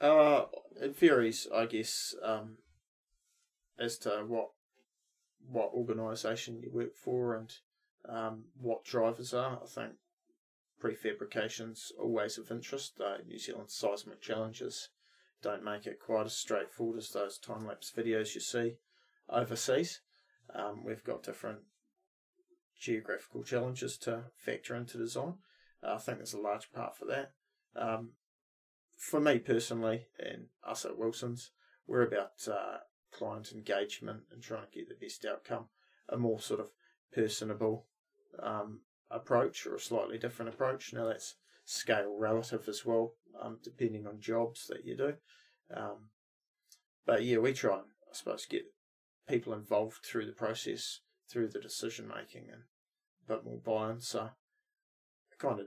Uh, 0.00 0.44
it 0.80 0.96
varies, 0.96 1.46
I 1.54 1.66
guess, 1.66 2.14
um, 2.22 2.58
as 3.78 3.98
to 3.98 4.24
what 4.26 4.50
what 5.50 5.72
organisation 5.72 6.60
you 6.60 6.70
work 6.70 6.94
for 6.94 7.34
and 7.34 7.52
um, 8.08 8.44
what 8.60 8.84
drivers 8.84 9.32
are. 9.32 9.60
I 9.62 9.66
think 9.66 9.92
prefabrication's 10.82 11.92
always 11.98 12.38
of 12.38 12.50
interest. 12.50 13.00
Uh, 13.00 13.18
New 13.26 13.38
Zealand 13.38 13.70
seismic 13.70 14.20
challenges 14.20 14.90
don't 15.42 15.64
make 15.64 15.86
it 15.86 16.00
quite 16.04 16.26
as 16.26 16.36
straightforward 16.36 16.98
as 16.98 17.10
those 17.10 17.38
time 17.38 17.66
lapse 17.66 17.92
videos 17.96 18.34
you 18.34 18.40
see 18.40 18.76
overseas. 19.28 20.00
Um, 20.54 20.84
we've 20.84 21.04
got 21.04 21.22
different 21.22 21.60
geographical 22.78 23.42
challenges 23.42 23.96
to 23.98 24.24
factor 24.36 24.74
into 24.74 24.98
design. 24.98 25.34
Uh, 25.82 25.94
I 25.94 25.98
think 25.98 26.18
there's 26.18 26.34
a 26.34 26.40
large 26.40 26.72
part 26.72 26.96
for 26.96 27.04
that. 27.06 27.32
Um, 27.76 28.10
for 28.96 29.20
me 29.20 29.38
personally, 29.38 30.06
and 30.18 30.46
us 30.66 30.84
at 30.84 30.98
Wilson's, 30.98 31.50
we're 31.86 32.02
about 32.02 32.32
uh, 32.50 32.78
client 33.12 33.52
engagement 33.52 34.22
and 34.32 34.42
trying 34.42 34.64
to 34.64 34.78
get 34.78 34.88
the 34.88 34.94
best 34.94 35.24
outcome. 35.24 35.66
A 36.08 36.16
more 36.16 36.40
sort 36.40 36.60
of 36.60 36.70
personable 37.12 37.86
um, 38.42 38.80
approach 39.10 39.66
or 39.66 39.74
a 39.74 39.80
slightly 39.80 40.18
different 40.18 40.52
approach. 40.52 40.92
Now 40.92 41.06
that's 41.06 41.34
scale 41.64 42.16
relative 42.18 42.68
as 42.68 42.84
well, 42.84 43.14
um, 43.40 43.58
depending 43.62 44.06
on 44.06 44.20
jobs 44.20 44.66
that 44.68 44.84
you 44.84 44.96
do. 44.96 45.14
Um, 45.74 46.10
but 47.06 47.24
yeah, 47.24 47.38
we 47.38 47.52
try 47.52 47.74
and 47.74 47.86
I 48.10 48.14
suppose 48.14 48.46
get 48.46 48.64
people 49.28 49.52
involved 49.52 50.04
through 50.04 50.26
the 50.26 50.32
process, 50.32 51.00
through 51.30 51.48
the 51.48 51.60
decision 51.60 52.08
making, 52.08 52.48
and 52.50 52.62
a 53.26 53.34
bit 53.34 53.44
more 53.44 53.58
buy-in. 53.58 54.00
So 54.00 54.30
kind 55.38 55.60
of 55.60 55.66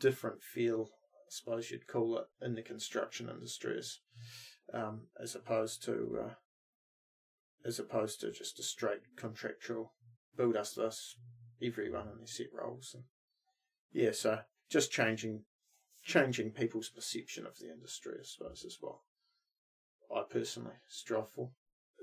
different 0.00 0.42
feel, 0.42 0.88
I 1.14 1.30
suppose 1.30 1.70
you'd 1.70 1.86
call 1.86 2.18
it, 2.18 2.26
in 2.42 2.54
the 2.54 2.62
construction 2.62 3.28
industry 3.28 3.78
as, 3.78 3.98
um, 4.74 5.02
as 5.20 5.34
opposed 5.34 5.82
to 5.84 6.18
uh, 6.24 6.34
as 7.64 7.78
opposed 7.78 8.20
to 8.20 8.30
just 8.30 8.58
a 8.58 8.62
straight 8.62 9.16
contractual 9.16 9.92
build 10.36 10.56
us 10.56 10.74
this, 10.74 11.16
everyone 11.62 12.08
in 12.08 12.18
their 12.18 12.26
set 12.26 12.46
roles. 12.52 12.94
And 12.94 13.04
yeah, 13.92 14.12
so 14.12 14.40
just 14.70 14.92
changing 14.92 15.42
changing 16.04 16.50
people's 16.52 16.88
perception 16.88 17.46
of 17.46 17.58
the 17.58 17.70
industry, 17.70 18.14
I 18.18 18.22
suppose, 18.22 18.64
is 18.64 18.78
what 18.80 18.98
I 20.14 20.22
personally 20.30 20.76
strive 20.88 21.30
for. 21.30 21.50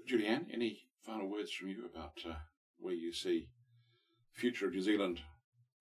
Julianne, 0.07 0.45
any 0.53 0.81
final 1.03 1.29
words 1.29 1.51
from 1.51 1.69
you 1.69 1.85
about 1.91 2.13
uh, 2.29 2.35
where 2.79 2.93
you 2.93 3.13
see 3.13 3.47
future 4.33 4.67
of 4.67 4.73
New 4.73 4.81
Zealand 4.81 5.21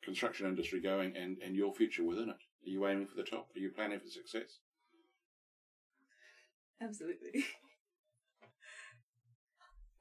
construction 0.02 0.46
industry 0.46 0.80
going 0.80 1.16
and, 1.16 1.38
and 1.44 1.56
your 1.56 1.72
future 1.74 2.04
within 2.04 2.28
it? 2.28 2.36
Are 2.36 2.70
you 2.70 2.86
aiming 2.86 3.06
for 3.06 3.16
the 3.16 3.22
top? 3.22 3.48
Are 3.54 3.58
you 3.58 3.70
planning 3.70 4.00
for 4.00 4.08
success? 4.08 4.60
Absolutely. 6.80 7.44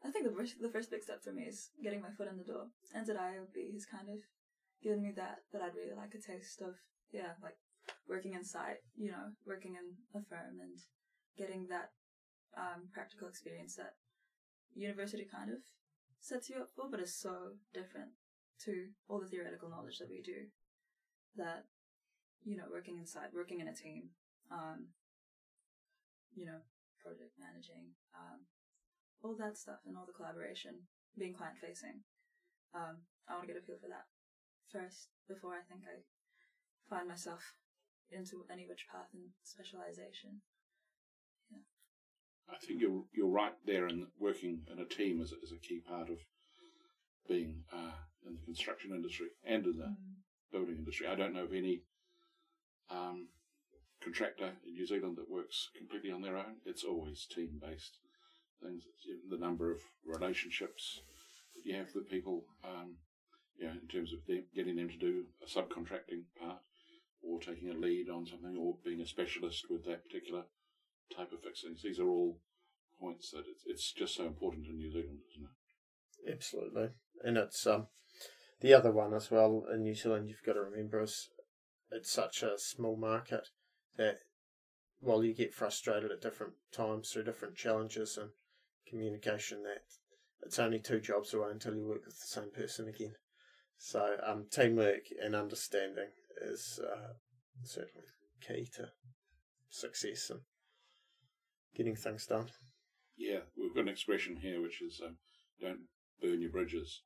I 0.06 0.12
think 0.12 0.26
the 0.28 0.36
first 0.36 0.62
the 0.62 0.70
first 0.70 0.92
big 0.92 1.02
step 1.02 1.24
for 1.24 1.32
me 1.32 1.44
is 1.44 1.70
getting 1.82 2.02
my 2.02 2.12
foot 2.18 2.28
in 2.28 2.38
the 2.38 2.44
door. 2.44 2.68
And 2.94 3.08
NZIOB 3.08 3.72
has 3.74 3.86
kind 3.86 4.10
of 4.10 4.20
given 4.84 5.02
me 5.02 5.14
that 5.16 5.40
that 5.54 5.62
I'd 5.62 5.76
really 5.76 5.96
like 5.96 6.14
a 6.14 6.20
taste 6.20 6.62
of 6.62 6.76
yeah, 7.14 7.40
like 7.42 7.56
working 8.10 8.34
inside, 8.34 8.78
you 8.98 9.12
know, 9.12 9.32
working 9.46 9.76
in 9.76 9.96
a 10.20 10.24
firm 10.26 10.60
and 10.60 10.78
getting 11.38 11.68
that 11.70 11.92
um, 12.58 12.90
practical 12.92 13.28
experience 13.28 13.76
that 13.76 13.94
university 14.76 15.26
kind 15.30 15.52
of 15.52 15.60
sets 16.24 16.50
you 16.50 16.56
up 16.56 16.72
for, 16.72 16.88
but 16.90 17.04
is 17.04 17.14
so 17.14 17.60
different 17.74 18.16
to 18.64 18.96
all 19.10 19.20
the 19.20 19.28
theoretical 19.28 19.70
knowledge 19.70 20.00
that 20.00 20.10
we 20.10 20.22
do. 20.22 20.48
That 21.36 21.66
you 22.44 22.56
know, 22.56 22.68
working 22.72 22.98
inside, 22.98 23.32
working 23.34 23.60
in 23.60 23.68
a 23.68 23.76
team, 23.76 24.12
um, 24.52 24.92
you 26.36 26.46
know, 26.46 26.60
project 27.00 27.36
managing, 27.40 27.96
um, 28.16 28.44
all 29.24 29.36
that 29.40 29.58
stuff 29.58 29.80
and 29.88 29.96
all 29.96 30.06
the 30.06 30.16
collaboration, 30.16 30.88
being 31.18 31.34
client 31.34 31.56
facing. 31.60 32.04
Um, 32.76 33.08
I 33.28 33.36
want 33.36 33.48
to 33.48 33.52
get 33.54 33.62
a 33.62 33.66
feel 33.66 33.80
for 33.80 33.88
that 33.88 34.08
first 34.72 35.12
before 35.28 35.56
I 35.56 35.64
think 35.64 35.88
I 35.88 36.04
find 36.90 37.08
myself 37.08 37.56
into 38.12 38.44
any 38.52 38.68
which 38.68 38.88
path 38.92 39.08
in 39.14 39.32
specialization. 39.44 40.44
I 42.50 42.58
think 42.66 42.82
you're 42.82 43.04
you're 43.14 43.28
right 43.30 43.54
there, 43.66 43.88
and 43.88 44.08
working 44.20 44.62
in 44.72 44.80
a 44.80 44.86
team 44.86 45.22
is, 45.22 45.32
is 45.32 45.52
a 45.52 45.68
key 45.68 45.82
part 45.88 46.10
of 46.10 46.18
being 47.28 47.64
uh, 47.72 47.96
in 48.26 48.36
the 48.36 48.46
construction 48.46 48.92
industry 48.92 49.28
and 49.46 49.66
in 49.66 49.78
the 49.78 49.86
mm. 49.86 49.96
building 50.52 50.76
industry. 50.78 51.08
I 51.08 51.16
don't 51.16 51.34
know 51.34 51.44
of 51.44 51.54
any 51.54 51.84
um, 52.90 53.28
contractor 54.04 54.52
in 54.68 54.74
New 54.74 54.86
Zealand 54.86 55.18
that 55.18 55.30
works 55.30 55.70
completely 55.78 56.12
on 56.12 56.22
their 56.22 56.38
own. 56.38 56.58
It's 56.66 56.84
always 56.84 57.26
team 57.26 57.62
based 57.62 57.98
things, 58.62 58.84
the 59.30 59.38
number 59.38 59.72
of 59.72 59.80
relationships 60.06 61.02
that 61.56 61.70
you 61.70 61.76
have 61.76 61.88
with 61.94 62.10
people, 62.10 62.46
um, 62.64 62.96
you 63.58 63.66
know, 63.66 63.74
in 63.74 63.88
terms 63.88 64.14
of 64.14 64.20
them, 64.28 64.44
getting 64.56 64.76
them 64.76 64.90
to 64.90 64.98
do 64.98 65.24
a 65.44 65.50
subcontracting 65.50 66.24
part 66.40 66.60
or 67.22 67.40
taking 67.40 67.70
a 67.70 67.74
lead 67.74 68.10
on 68.10 68.26
something 68.26 68.58
or 68.58 68.76
being 68.84 69.02
a 69.02 69.08
specialist 69.08 69.66
with 69.70 69.86
that 69.86 70.04
particular 70.04 70.44
type 71.16 71.32
of 71.32 71.42
fixings. 71.42 71.82
These 71.82 72.00
are 72.00 72.08
all 72.08 72.40
points 73.00 73.32
that 73.32 73.44
it's, 73.50 73.64
it's 73.66 73.92
just 73.92 74.16
so 74.16 74.26
important 74.26 74.68
in 74.68 74.78
New 74.78 74.92
Zealand, 74.92 75.20
isn't 75.32 75.48
it? 75.48 76.34
Absolutely. 76.34 76.90
And 77.24 77.38
it's 77.38 77.66
um, 77.68 77.88
the 78.62 78.74
other 78.74 78.92
one 78.92 79.14
as 79.14 79.30
well 79.30 79.66
in 79.74 79.84
New 79.84 79.96
Zealand, 79.96 80.30
you've 80.30 80.46
got 80.46 80.54
to 80.54 80.62
remember 80.62 81.02
is 81.02 81.30
it's 81.92 82.12
such 82.12 82.44
a 82.44 82.58
small 82.58 82.98
market 82.98 83.50
that 83.98 84.20
while 85.00 85.24
you 85.24 85.34
get 85.34 85.54
frustrated 85.54 86.12
at 86.12 86.22
different 86.22 86.54
times 86.72 87.10
through 87.10 87.26
different 87.26 87.56
challenges 87.56 88.18
and 88.18 88.30
communication 88.88 89.64
that 89.64 89.84
it's 90.42 90.60
only 90.60 90.80
two 90.80 91.00
jobs 91.00 91.34
away 91.34 91.50
until 91.52 91.76
you 91.76 91.86
work 91.86 92.06
with 92.06 92.20
the 92.20 92.28
same 92.28 92.52
person 92.52 92.88
again. 92.88 93.16
So 93.78 94.16
um, 94.26 94.46
teamwork 94.50 95.04
and 95.22 95.36
understanding 95.36 96.10
is 96.42 96.80
uh, 96.82 97.14
certainly 97.64 98.08
key 98.46 98.70
to 98.78 98.90
success 99.70 100.30
and 100.30 100.42
getting 101.76 101.96
things 101.96 102.26
done. 102.26 102.48
Yeah, 103.18 103.40
we've 103.58 103.74
got 103.74 103.82
an 103.82 103.90
expression 103.90 104.38
here 104.38 104.62
which 104.62 104.82
is 104.82 105.02
um, 105.04 105.18
"don't 105.62 105.82
burn 106.22 106.42
your 106.42 106.52
bridges," 106.52 107.02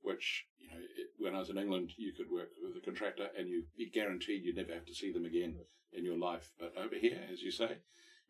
which 0.00 0.44
you 0.58 0.68
know, 0.68 0.76
it, 0.76 1.08
when 1.18 1.34
I 1.34 1.38
was 1.38 1.50
in 1.50 1.58
England, 1.58 1.92
you 1.96 2.12
could 2.12 2.30
work 2.30 2.50
with 2.62 2.76
a 2.76 2.84
contractor 2.84 3.28
and 3.36 3.48
you 3.48 3.64
be 3.76 3.90
guaranteed 3.90 4.44
you'd 4.44 4.56
never 4.56 4.74
have 4.74 4.86
to 4.86 4.94
see 4.94 5.12
them 5.12 5.24
again 5.24 5.56
in 5.92 6.04
your 6.04 6.18
life. 6.18 6.50
But 6.58 6.74
over 6.76 6.96
here, 6.96 7.20
as 7.32 7.42
you 7.42 7.50
say, 7.50 7.78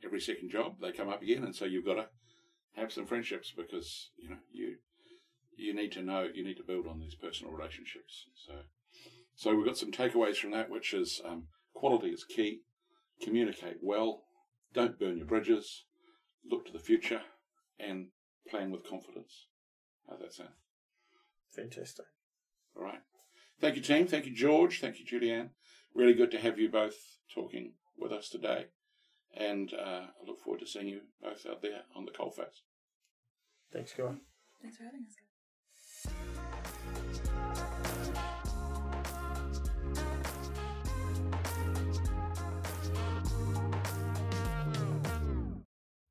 every 0.04 0.20
second 0.20 0.50
job 0.50 0.76
they 0.80 0.92
come 0.92 1.08
up 1.08 1.22
again, 1.22 1.44
and 1.44 1.54
so 1.54 1.64
you've 1.64 1.86
got 1.86 1.94
to 1.94 2.06
have 2.74 2.92
some 2.92 3.06
friendships 3.06 3.52
because 3.56 4.10
you 4.16 4.30
know 4.30 4.38
you 4.50 4.76
you 5.56 5.74
need 5.74 5.92
to 5.92 6.02
know 6.02 6.28
you 6.32 6.44
need 6.44 6.56
to 6.56 6.62
build 6.62 6.86
on 6.86 7.00
these 7.00 7.14
personal 7.14 7.52
relationships. 7.52 8.26
So 8.46 8.54
so 9.34 9.54
we've 9.54 9.66
got 9.66 9.78
some 9.78 9.90
takeaways 9.90 10.36
from 10.36 10.50
that, 10.52 10.70
which 10.70 10.92
is 10.92 11.20
um, 11.24 11.44
quality 11.74 12.08
is 12.08 12.24
key. 12.24 12.60
Communicate 13.22 13.78
well. 13.80 14.24
Don't 14.74 14.98
burn 14.98 15.18
your 15.18 15.26
bridges. 15.26 15.84
Look 16.50 16.66
to 16.66 16.72
the 16.72 16.78
future 16.78 17.22
and 17.78 18.08
plan 18.48 18.70
with 18.70 18.88
confidence. 18.88 19.46
How's 20.08 20.20
that 20.20 20.32
sound? 20.32 20.50
Fantastic. 21.54 22.06
All 22.76 22.82
right. 22.82 23.00
Thank 23.60 23.76
you, 23.76 23.82
team. 23.82 24.06
Thank 24.06 24.26
you, 24.26 24.34
George. 24.34 24.80
Thank 24.80 24.96
you, 24.98 25.06
Julianne. 25.06 25.50
Really 25.94 26.14
good 26.14 26.30
to 26.32 26.38
have 26.38 26.58
you 26.58 26.68
both 26.68 26.96
talking 27.32 27.74
with 27.98 28.12
us 28.12 28.28
today. 28.28 28.66
And 29.34 29.72
uh, 29.72 30.06
I 30.08 30.26
look 30.26 30.40
forward 30.40 30.60
to 30.60 30.66
seeing 30.66 30.88
you 30.88 31.00
both 31.22 31.46
out 31.46 31.62
there 31.62 31.82
on 31.94 32.04
the 32.04 32.10
coalface. 32.10 32.62
Thanks, 33.72 33.92
Guy. 33.92 34.14
Thanks 34.60 34.76
for 34.76 34.84
having 34.84 35.06
us, 35.08 35.16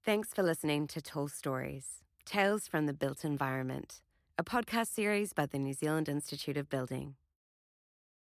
Thanks 0.03 0.33
for 0.33 0.41
listening 0.41 0.87
to 0.87 1.01
Tall 1.01 1.27
Stories 1.27 2.01
Tales 2.25 2.67
from 2.67 2.87
the 2.87 2.93
Built 2.93 3.23
Environment, 3.23 4.01
a 4.35 4.43
podcast 4.43 4.87
series 4.87 5.31
by 5.31 5.45
the 5.45 5.59
New 5.59 5.73
Zealand 5.73 6.09
Institute 6.09 6.57
of 6.57 6.71
Building. 6.71 7.13